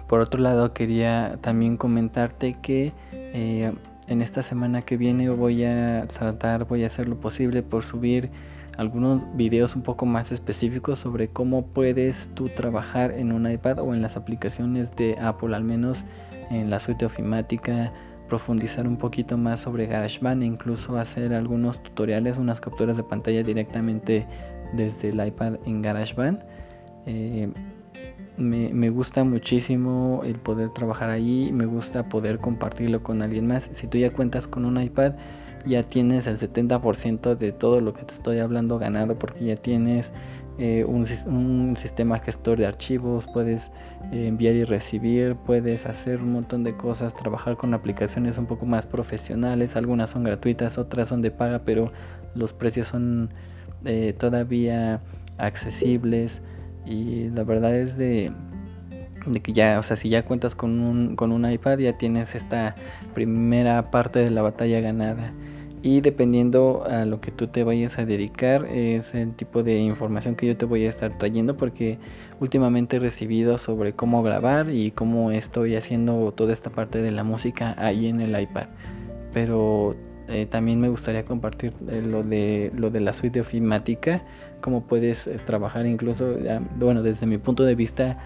Por 0.07 0.21
otro 0.21 0.41
lado, 0.41 0.73
quería 0.73 1.37
también 1.41 1.77
comentarte 1.77 2.57
que 2.63 2.93
eh, 3.13 3.71
en 4.07 4.21
esta 4.23 4.41
semana 4.41 4.81
que 4.81 4.97
viene 4.97 5.29
voy 5.29 5.65
a 5.65 6.07
tratar, 6.07 6.65
voy 6.65 6.83
a 6.83 6.87
hacer 6.87 7.07
lo 7.07 7.19
posible 7.19 7.61
por 7.61 7.83
subir 7.83 8.31
algunos 8.77 9.23
videos 9.35 9.75
un 9.75 9.81
poco 9.81 10.05
más 10.05 10.31
específicos 10.31 10.99
sobre 10.99 11.27
cómo 11.29 11.65
puedes 11.65 12.29
tú 12.33 12.49
trabajar 12.49 13.11
en 13.11 13.31
un 13.31 13.49
iPad 13.49 13.79
o 13.79 13.93
en 13.93 14.01
las 14.01 14.17
aplicaciones 14.17 14.95
de 14.95 15.17
Apple, 15.19 15.55
al 15.55 15.63
menos 15.63 16.03
en 16.51 16.69
la 16.69 16.79
suite 16.79 17.05
ofimática, 17.05 17.91
profundizar 18.27 18.87
un 18.87 18.97
poquito 18.97 19.37
más 19.37 19.61
sobre 19.61 19.85
GarageBand 19.85 20.43
e 20.43 20.45
incluso 20.45 20.97
hacer 20.97 21.33
algunos 21.33 21.81
tutoriales, 21.83 22.37
unas 22.37 22.59
capturas 22.59 22.97
de 22.97 23.03
pantalla 23.03 23.43
directamente 23.43 24.25
desde 24.73 25.09
el 25.09 25.25
iPad 25.25 25.55
en 25.65 25.81
GarageBand. 25.81 26.43
Eh, 27.05 27.49
me, 28.37 28.73
me, 28.73 28.89
gusta 28.89 29.23
muchísimo 29.23 30.21
el 30.25 30.35
poder 30.35 30.71
trabajar 30.71 31.09
ahí, 31.09 31.51
me 31.53 31.65
gusta 31.65 32.09
poder 32.09 32.39
compartirlo 32.39 33.01
con 33.03 33.21
alguien 33.21 33.47
más. 33.47 33.69
Si 33.71 33.87
tú 33.87 33.97
ya 33.97 34.11
cuentas 34.11 34.47
con 34.47 34.65
un 34.65 34.81
iPad, 34.81 35.13
ya 35.65 35.83
tienes 35.83 36.27
el 36.27 36.37
70% 36.37 37.35
de 37.35 37.51
todo 37.51 37.81
lo 37.81 37.93
que 37.93 38.03
te 38.03 38.13
estoy 38.13 38.39
hablando 38.39 38.77
ganado 38.77 39.17
porque 39.17 39.45
ya 39.45 39.55
tienes 39.55 40.11
eh, 40.57 40.85
un, 40.85 41.75
sistema 41.75 42.19
gestor 42.19 42.57
de 42.57 42.65
archivos, 42.65 43.25
puedes 43.33 43.71
eh, 44.13 44.27
enviar 44.27 44.55
y 44.55 44.63
recibir, 44.63 45.35
puedes 45.35 45.85
hacer 45.85 46.21
un 46.21 46.31
montón 46.31 46.63
de 46.63 46.77
cosas, 46.77 47.13
trabajar 47.13 47.57
con 47.57 47.73
aplicaciones 47.73 48.37
un 48.37 48.45
poco 48.45 48.65
más 48.65 48.85
profesionales, 48.85 49.75
algunas 49.75 50.11
son 50.11 50.23
gratuitas, 50.23 50.77
otras 50.77 51.09
son 51.09 51.21
de 51.21 51.31
paga, 51.31 51.63
pero 51.65 51.91
los 52.35 52.53
precios 52.53 52.87
son 52.87 53.31
eh, 53.83 54.13
todavía 54.17 55.01
accesibles. 55.37 56.41
Y 56.85 57.29
la 57.29 57.43
verdad 57.43 57.75
es 57.75 57.97
de, 57.97 58.31
de 59.25 59.41
que 59.41 59.51
ya, 59.51 59.77
o 59.79 59.83
sea, 59.83 59.97
si 59.97 60.07
ya 60.07 60.23
cuentas 60.23 60.55
con 60.55 60.79
un, 60.79 61.17
con 61.17 61.33
un 61.33 61.49
iPad 61.49 61.79
ya 61.79 61.97
tienes 61.97 62.33
esta 62.33 62.75
primera 63.13 63.91
parte 63.91 64.19
de 64.19 64.29
la 64.29 64.41
batalla 64.41 64.79
ganada 64.79 65.33
y 65.81 66.01
dependiendo 66.01 66.83
a 66.85 67.05
lo 67.05 67.21
que 67.21 67.31
tú 67.31 67.47
te 67.47 67.63
vayas 67.63 67.99
a 67.99 68.05
dedicar 68.05 68.65
es 68.65 69.13
el 69.13 69.33
tipo 69.33 69.63
de 69.63 69.79
información 69.79 70.35
que 70.35 70.47
yo 70.47 70.57
te 70.57 70.65
voy 70.65 70.85
a 70.85 70.89
estar 70.89 71.17
trayendo 71.17 71.57
porque 71.57 71.99
últimamente 72.39 72.97
he 72.97 72.99
recibido 72.99 73.57
sobre 73.57 73.93
cómo 73.93 74.23
grabar 74.23 74.69
y 74.69 74.91
cómo 74.91 75.31
estoy 75.31 75.75
haciendo 75.75 76.31
toda 76.31 76.53
esta 76.53 76.69
parte 76.69 77.01
de 77.01 77.11
la 77.11 77.23
música 77.23 77.75
ahí 77.77 78.07
en 78.07 78.19
el 78.19 78.39
iPad. 78.39 78.67
Pero 79.33 79.95
eh, 80.27 80.47
también 80.49 80.81
me 80.81 80.89
gustaría 80.89 81.23
compartir 81.23 81.73
eh, 81.89 82.01
lo 82.01 82.23
de 82.23 82.71
lo 82.75 82.89
de 82.89 82.99
la 82.99 83.13
suite 83.13 83.41
ofimática 83.41 84.23
cómo 84.59 84.87
puedes 84.87 85.27
eh, 85.27 85.37
trabajar 85.45 85.85
incluso 85.85 86.35
bueno 86.77 87.03
desde 87.03 87.27
mi 87.27 87.37
punto 87.37 87.63
de 87.63 87.75
vista 87.75 88.17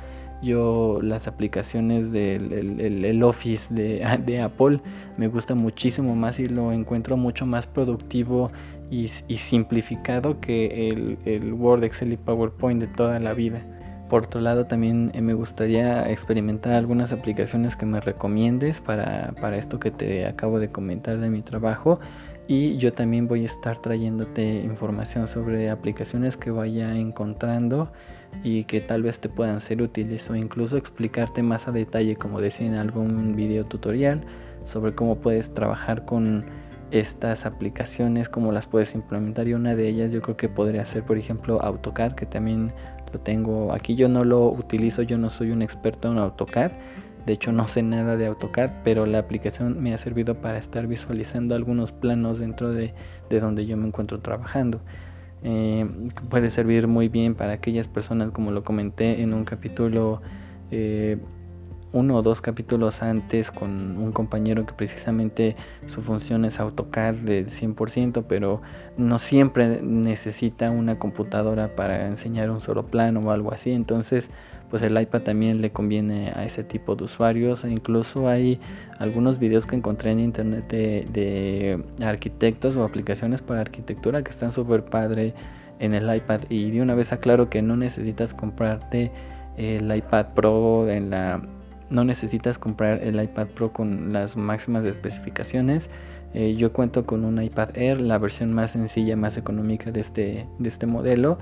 yo 0.41 0.99
las 1.01 1.27
aplicaciones 1.27 2.11
del 2.11 2.79
el, 2.79 3.23
Office 3.23 3.73
de, 3.73 4.05
de, 4.25 4.41
Apple 4.41 4.79
me 5.17 5.27
gusta 5.27 5.55
muchísimo 5.55 6.15
más 6.15 6.39
y 6.39 6.47
lo 6.47 6.71
encuentro 6.71 7.17
mucho 7.17 7.45
más 7.45 7.65
productivo 7.65 8.51
y, 8.89 9.07
simplificado 9.07 10.39
que 10.39 10.89
el, 10.89 11.17
el, 11.25 11.53
Word, 11.53 11.83
Excel 11.83 12.13
y 12.13 12.17
PowerPoint 12.17 12.81
de 12.81 12.87
toda 12.87 13.19
la 13.19 13.33
vida. 13.33 13.61
Por 14.09 14.23
otro 14.23 14.41
lado, 14.41 14.65
también 14.65 15.11
eh, 15.13 15.21
me 15.21 15.35
gustaría 15.35 16.09
experimentar 16.09 16.73
algunas 16.73 17.11
aplicaciones 17.11 17.75
que 17.75 17.85
me 17.85 18.01
recomiendes 18.01 18.81
para, 18.81 19.33
para 19.39 19.57
esto 19.57 19.79
que 19.79 19.91
te 19.91 20.25
acabo 20.25 20.59
de 20.59 20.71
comentar 20.71 21.19
de 21.19 21.29
mi 21.29 21.43
trabajo 21.43 21.99
y 22.47 22.77
yo 22.77 22.91
también 22.93 23.27
voy 23.27 23.43
a 23.43 23.45
estar 23.45 23.79
trayéndote 23.79 24.61
información 24.63 25.27
sobre 25.27 25.69
aplicaciones 25.69 26.35
que 26.35 26.49
vaya 26.49 26.95
encontrando 26.95 27.91
y 28.43 28.63
que 28.65 28.81
tal 28.81 29.03
vez 29.03 29.19
te 29.19 29.29
puedan 29.29 29.59
ser 29.59 29.81
útiles 29.81 30.29
o 30.29 30.35
incluso 30.35 30.77
explicarte 30.77 31.43
más 31.43 31.67
a 31.67 31.71
detalle 31.71 32.15
como 32.15 32.41
decía 32.41 32.67
en 32.67 32.75
algún 32.75 33.35
video 33.35 33.65
tutorial 33.65 34.21
sobre 34.63 34.93
cómo 34.95 35.17
puedes 35.17 35.53
trabajar 35.53 36.05
con 36.05 36.45
estas 36.91 37.45
aplicaciones, 37.45 38.29
cómo 38.29 38.51
las 38.51 38.65
puedes 38.65 38.95
implementar 38.95 39.47
y 39.47 39.53
una 39.53 39.75
de 39.75 39.87
ellas 39.87 40.11
yo 40.11 40.21
creo 40.21 40.37
que 40.37 40.49
podría 40.49 40.85
ser 40.85 41.03
por 41.03 41.17
ejemplo 41.17 41.61
AutoCAD 41.61 42.13
que 42.13 42.25
también 42.25 42.73
lo 43.13 43.19
tengo 43.19 43.73
aquí 43.73 43.95
yo 43.95 44.09
no 44.09 44.23
lo 44.23 44.45
utilizo 44.47 45.01
yo 45.01 45.17
no 45.17 45.29
soy 45.29 45.51
un 45.51 45.61
experto 45.61 46.11
en 46.11 46.17
AutoCAD 46.17 46.71
de 47.25 47.33
hecho 47.33 47.51
no 47.51 47.67
sé 47.67 47.83
nada 47.83 48.17
de 48.17 48.27
AutoCAD, 48.27 48.71
pero 48.83 49.05
la 49.05 49.19
aplicación 49.19 49.81
me 49.81 49.93
ha 49.93 49.97
servido 49.97 50.41
para 50.41 50.57
estar 50.57 50.87
visualizando 50.87 51.53
algunos 51.53 51.91
planos 51.91 52.39
dentro 52.39 52.71
de, 52.71 52.93
donde 53.29 53.65
yo 53.67 53.77
me 53.77 53.87
encuentro 53.87 54.19
trabajando. 54.19 54.81
Eh, 55.43 55.87
puede 56.29 56.49
servir 56.49 56.87
muy 56.87 57.07
bien 57.07 57.35
para 57.35 57.53
aquellas 57.53 57.87
personas, 57.87 58.31
como 58.31 58.51
lo 58.51 58.63
comenté 58.63 59.21
en 59.21 59.33
un 59.33 59.45
capítulo, 59.45 60.21
eh, 60.71 61.17
uno 61.91 62.17
o 62.17 62.21
dos 62.21 62.41
capítulos 62.41 63.01
antes, 63.01 63.49
con 63.49 63.97
un 63.97 64.11
compañero 64.11 64.65
que 64.65 64.73
precisamente 64.73 65.55
su 65.87 66.01
función 66.01 66.45
es 66.45 66.59
AutoCAD 66.59 67.15
del 67.15 67.49
100%, 67.49 68.25
pero 68.27 68.61
no 68.97 69.17
siempre 69.17 69.81
necesita 69.81 70.69
una 70.69 70.99
computadora 70.99 71.75
para 71.75 72.07
enseñar 72.07 72.51
un 72.51 72.61
solo 72.61 72.85
plano 72.85 73.21
o 73.21 73.31
algo 73.31 73.53
así. 73.53 73.71
Entonces, 73.71 74.29
pues 74.69 74.83
el 74.83 74.99
iPad 74.99 75.21
también 75.21 75.61
le 75.61 75.71
conviene 75.71 76.31
a 76.35 76.45
ese 76.45 76.63
tipo 76.63 76.95
de 76.95 77.05
usuarios. 77.05 77.63
E 77.63 77.69
incluso 77.69 78.27
hay 78.27 78.59
algunos 78.99 79.39
videos 79.39 79.65
que 79.65 79.75
encontré 79.75 80.11
en 80.11 80.19
internet 80.19 80.67
de, 80.69 81.83
arquitectos 82.03 82.75
o 82.75 82.83
aplicaciones 82.83 83.41
para 83.41 83.61
arquitectura 83.61 84.23
que 84.23 84.31
están 84.31 84.51
súper 84.51 84.85
padre 84.85 85.33
en 85.79 85.93
el 85.93 86.13
iPad. 86.13 86.41
Y 86.49 86.71
de 86.71 86.81
una 86.81 86.95
vez 86.95 87.11
aclaro 87.11 87.49
que 87.49 87.61
no 87.61 87.75
necesitas 87.75 88.33
comprarte 88.33 89.11
el 89.57 89.93
iPad 89.93 90.27
Pro 90.35 90.87
no 91.89 92.03
necesitas 92.03 92.59
comprar 92.59 93.01
el 93.03 93.21
iPad 93.21 93.47
Pro 93.47 93.73
con 93.73 94.13
las 94.13 94.37
máximas 94.37 94.85
especificaciones. 94.85 95.89
Eh, 96.35 96.55
yo 96.55 96.71
cuento 96.71 97.07
con 97.07 97.25
un 97.25 97.41
iPad 97.41 97.75
Air, 97.75 97.99
la 97.99 98.19
versión 98.19 98.53
más 98.53 98.71
sencilla, 98.71 99.15
más 99.15 99.37
económica 99.37 99.91
de 99.91 100.01
este, 100.01 100.47
de 100.59 100.69
este 100.69 100.85
modelo 100.85 101.39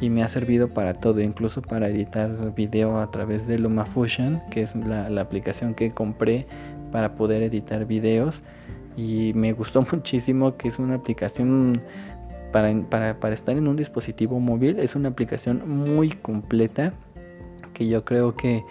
y 0.00 0.08
me 0.08 0.22
ha 0.22 0.28
servido 0.28 0.68
para 0.68 0.94
todo, 0.94 1.20
incluso 1.20 1.60
para 1.60 1.88
editar 1.88 2.54
video 2.54 2.98
a 2.98 3.10
través 3.10 3.46
de 3.46 3.58
LumaFusion, 3.58 4.40
que 4.50 4.62
es 4.62 4.74
la, 4.74 5.20
aplicación 5.20 5.74
que 5.74 5.92
compré 5.92 6.46
para 6.90 7.14
poder 7.14 7.42
editar 7.42 7.84
videos. 7.86 8.42
Y 8.96 9.32
me 9.34 9.52
gustó 9.52 9.86
muchísimo 9.92 10.56
que 10.56 10.68
es 10.68 10.78
una 10.78 10.94
aplicación 10.94 11.80
para, 12.50 13.14
para, 13.20 13.34
estar 13.34 13.56
en 13.56 13.68
un 13.68 13.76
dispositivo 13.76 14.40
móvil, 14.40 14.78
es 14.80 14.96
una 14.96 15.10
aplicación 15.10 15.62
muy 15.68 16.10
completa 16.10 16.92
que 17.74 17.86
yo 17.86 18.04
creo 18.04 18.34
que 18.34 18.64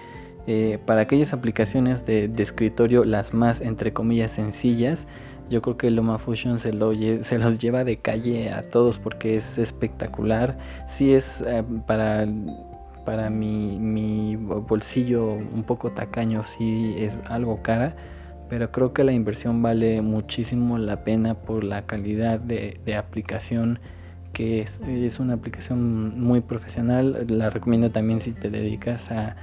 eh, 0.47 0.79
para 0.85 1.01
aquellas 1.01 1.31
aplicaciones 1.31 2.05
de, 2.05 2.27
de 2.27 2.43
escritorio, 2.43 3.05
las 3.05 3.33
más 3.33 3.61
entre 3.61 3.93
comillas 3.93 4.31
sencillas, 4.31 5.07
yo 5.49 5.61
creo 5.61 5.77
que 5.77 5.89
Loma 5.89 6.17
Fusion 6.17 6.59
se, 6.59 6.73
lo, 6.73 6.93
se 6.93 7.37
los 7.39 7.57
lleva 7.57 7.83
de 7.83 7.97
calle 7.97 8.51
a 8.51 8.69
todos 8.69 8.97
porque 8.97 9.35
es 9.35 9.57
espectacular. 9.57 10.57
Sí 10.87 11.13
es 11.13 11.41
eh, 11.45 11.63
para, 11.87 12.27
para 13.05 13.29
mi, 13.29 13.79
mi, 13.79 14.35
bolsillo 14.35 15.33
un 15.33 15.63
poco 15.63 15.91
tacaño, 15.91 16.45
sí 16.45 16.95
es 16.97 17.19
algo 17.25 17.61
cara, 17.61 17.95
pero 18.49 18.71
creo 18.71 18.93
que 18.93 19.03
la 19.03 19.11
inversión 19.11 19.61
vale 19.61 20.01
muchísimo 20.01 20.77
la 20.77 21.03
pena 21.03 21.35
por 21.35 21.63
la 21.63 21.85
calidad 21.85 22.39
de, 22.39 22.79
de 22.85 22.95
aplicación 22.95 23.79
que 24.33 24.61
es, 24.61 24.79
es 24.87 25.19
una 25.19 25.33
aplicación 25.33 26.19
muy 26.19 26.41
profesional. 26.41 27.25
La 27.29 27.49
recomiendo 27.49 27.91
también 27.91 28.21
si 28.21 28.31
te 28.31 28.49
dedicas 28.49 29.11
a 29.11 29.35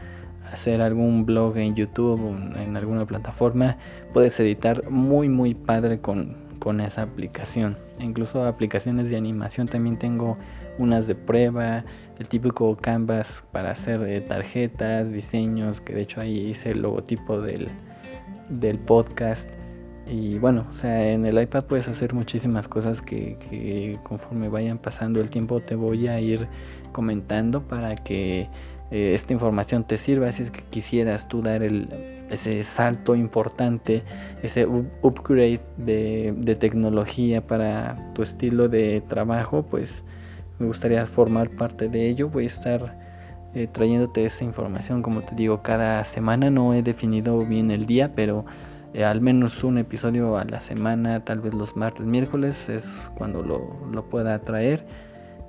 hacer 0.53 0.81
algún 0.81 1.27
blog 1.27 1.57
en 1.59 1.75
YouTube 1.75 2.21
o 2.23 2.59
en 2.61 2.77
alguna 2.77 3.07
plataforma, 3.07 3.77
puedes 4.13 4.39
editar 4.41 4.89
muy 4.91 5.29
muy 5.29 5.55
padre 5.55 6.01
con, 6.01 6.37
con 6.59 6.81
esa 6.81 7.03
aplicación. 7.03 7.77
Incluso 7.99 8.45
aplicaciones 8.45 9.11
de 9.11 9.17
animación 9.17 9.69
también 9.69 9.99
tengo 9.99 10.37
unas 10.79 11.07
de 11.07 11.15
prueba, 11.15 11.85
el 12.19 12.29
típico 12.29 12.77
canvas 12.77 13.43
para 13.53 13.71
hacer 13.71 14.03
eh, 14.03 14.21
tarjetas, 14.21 15.13
diseños, 15.13 15.81
que 15.81 15.95
de 15.95 16.03
hecho 16.03 16.21
ahí 16.21 16.39
hice 16.39 16.73
el 16.73 16.83
logotipo 16.83 17.41
del, 17.41 17.69
del 18.49 18.79
podcast. 18.79 19.49
Y 20.09 20.39
bueno, 20.39 20.67
o 20.71 20.73
sea, 20.73 21.11
en 21.11 21.27
el 21.27 21.41
iPad 21.41 21.65
puedes 21.65 21.89
hacer 21.89 22.15
muchísimas 22.15 22.69
cosas 22.69 23.03
que, 23.03 23.37
que 23.51 23.99
conforme 24.05 24.49
vayan 24.49 24.79
pasando 24.79 25.21
el 25.21 25.31
tiempo 25.31 25.61
te 25.61 25.75
voy 25.75 26.07
a 26.07 26.21
ir 26.21 26.47
comentando 26.93 27.67
para 27.67 27.97
que 27.97 28.49
eh, 28.91 29.13
esta 29.15 29.33
información 29.33 29.85
te 29.85 29.99
sirva 29.99 30.31
si 30.33 30.45
es 30.45 30.51
que 30.51 30.63
quisieras 30.63 31.29
tú 31.29 31.43
dar 31.43 31.63
el, 31.63 31.89
ese 32.31 32.63
salto 32.65 33.15
importante, 33.15 34.03
ese 34.43 34.67
upgrade 34.67 35.61
de, 35.77 36.57
tecnología 36.59 37.47
para 37.47 38.13
tu 38.15 38.23
estilo 38.23 38.69
de 38.69 39.03
trabajo, 39.09 39.65
pues 39.65 40.05
me 40.59 40.67
gustaría 40.67 41.05
formar 41.07 41.51
parte 41.51 41.89
de 41.89 42.09
ello. 42.09 42.29
Voy 42.29 42.45
a 42.45 42.49
estar 42.49 42.99
eh, 43.55 43.69
trayéndote 43.71 44.25
esa 44.25 44.45
información. 44.45 45.03
Como 45.03 45.23
te 45.23 45.35
digo, 45.35 45.63
cada 45.63 46.03
semana 46.05 46.51
no 46.51 46.75
he 46.75 46.83
definido 46.83 47.45
bien 47.45 47.71
el 47.71 47.87
día, 47.87 48.15
pero 48.15 48.45
eh, 48.95 49.05
al 49.05 49.21
menos 49.21 49.63
un 49.63 49.79
episodio 49.79 50.39
a 50.39 50.45
la 50.45 50.61
semana, 50.61 51.25
tal 51.25 51.41
vez 51.41 51.53
los 51.53 51.77
martes, 51.77 52.07
miércoles 52.07 52.69
es 52.69 53.11
cuando 53.17 53.43
lo, 53.43 54.09
pueda 54.09 54.39
traer. 54.39 54.87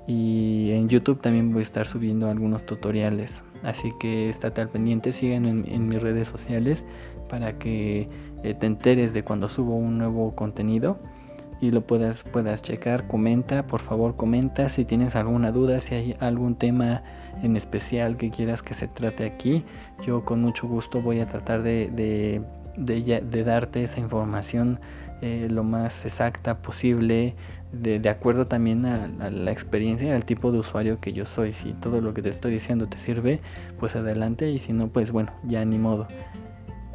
Y 0.08 0.70
en 0.70 0.88
YouTube 0.88 1.20
también 1.20 1.52
voy 1.52 1.60
a 1.60 1.62
estar 1.62 1.86
subiendo 1.86 2.30
algunos 2.30 2.64
tutoriales. 2.64 3.44
Así 3.62 3.92
que 4.00 4.30
estate 4.30 4.62
al 4.62 4.70
pendiente, 4.70 5.12
síganme 5.12 5.50
en, 5.50 5.88
mis 5.88 6.00
redes 6.00 6.28
sociales 6.28 6.86
para 7.28 7.58
que 7.58 8.08
eh, 8.42 8.54
te 8.54 8.66
enteres 8.66 9.12
de 9.12 9.22
cuando 9.22 9.48
subo 9.48 9.76
un 9.76 9.98
nuevo 9.98 10.34
contenido 10.34 10.98
y 11.60 11.70
lo 11.72 11.82
puedas, 11.82 12.24
puedas 12.24 12.62
checar. 12.62 13.06
Comenta, 13.06 13.66
por 13.66 13.82
favor, 13.82 14.16
comenta 14.16 14.70
si 14.70 14.86
tienes 14.86 15.14
alguna 15.14 15.52
duda, 15.52 15.78
si 15.80 15.94
hay 15.94 16.16
algún 16.20 16.54
tema 16.54 17.02
en 17.42 17.56
especial 17.56 18.16
que 18.16 18.30
quieras 18.30 18.62
que 18.62 18.72
se 18.72 18.88
trate 18.88 19.26
aquí. 19.26 19.64
Yo 20.06 20.24
con 20.24 20.40
mucho 20.40 20.66
gusto 20.66 21.02
voy 21.02 21.20
a 21.20 21.26
tratar 21.26 21.62
de, 21.62 22.42
darte 22.78 23.84
esa 23.84 24.00
información 24.00 24.80
eh, 25.20 25.48
lo 25.50 25.64
más 25.64 26.04
exacta 26.04 26.62
posible, 26.62 27.34
de, 27.72 28.08
acuerdo 28.08 28.46
también 28.46 28.86
a, 28.86 29.04
a, 29.20 29.30
la 29.30 29.50
experiencia 29.50 30.08
y 30.08 30.10
al 30.12 30.24
tipo 30.24 30.52
de 30.52 30.58
usuario 30.58 31.00
que 31.00 31.12
yo 31.12 31.26
soy. 31.26 31.52
Si 31.52 31.72
todo 31.72 32.00
lo 32.00 32.14
que 32.14 32.22
te 32.22 32.28
estoy 32.28 32.52
diciendo 32.52 32.86
te 32.86 32.98
sirve, 32.98 33.40
pues 33.78 33.96
adelante 33.96 34.50
y 34.50 34.58
si 34.58 34.72
no, 34.72 34.88
pues 34.88 35.10
bueno, 35.10 35.32
ya 35.44 35.64
ni 35.64 35.78
modo. 35.78 36.06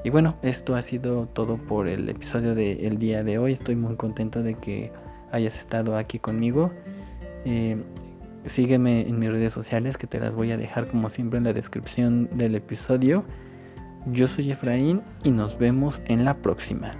Y 0.03 0.09
bueno, 0.09 0.35
esto 0.41 0.75
ha 0.75 0.81
sido 0.81 1.27
todo 1.27 1.57
por 1.57 1.87
el 1.87 2.09
episodio 2.09 2.55
del 2.55 2.97
día 2.97 3.23
de 3.23 3.37
hoy. 3.37 3.53
Estoy 3.53 3.75
muy 3.75 3.95
contento 3.95 4.43
de 4.43 4.55
que 4.55 4.91
hayas 5.31 5.57
estado 5.57 5.97
aquí 5.97 6.19
conmigo. 6.19 6.71
Eh, 7.45 7.81
sígueme 8.45 9.07
en 9.07 9.17
mis 9.19 9.31
redes 9.31 9.53
sociales 9.53 9.97
que 9.97 10.05
te 10.07 10.19
las 10.19 10.35
voy 10.35 10.51
a 10.51 10.57
dejar 10.57 10.87
como 10.87 11.07
siempre 11.09 11.37
en 11.37 11.45
la 11.45 11.53
descripción 11.53 12.29
del 12.33 12.55
episodio. 12.55 13.23
Yo 14.05 14.27
soy 14.27 14.51
Efraín 14.51 15.01
y 15.23 15.31
nos 15.31 15.57
vemos 15.57 16.01
en 16.05 16.25
la 16.25 16.35
próxima. 16.35 16.91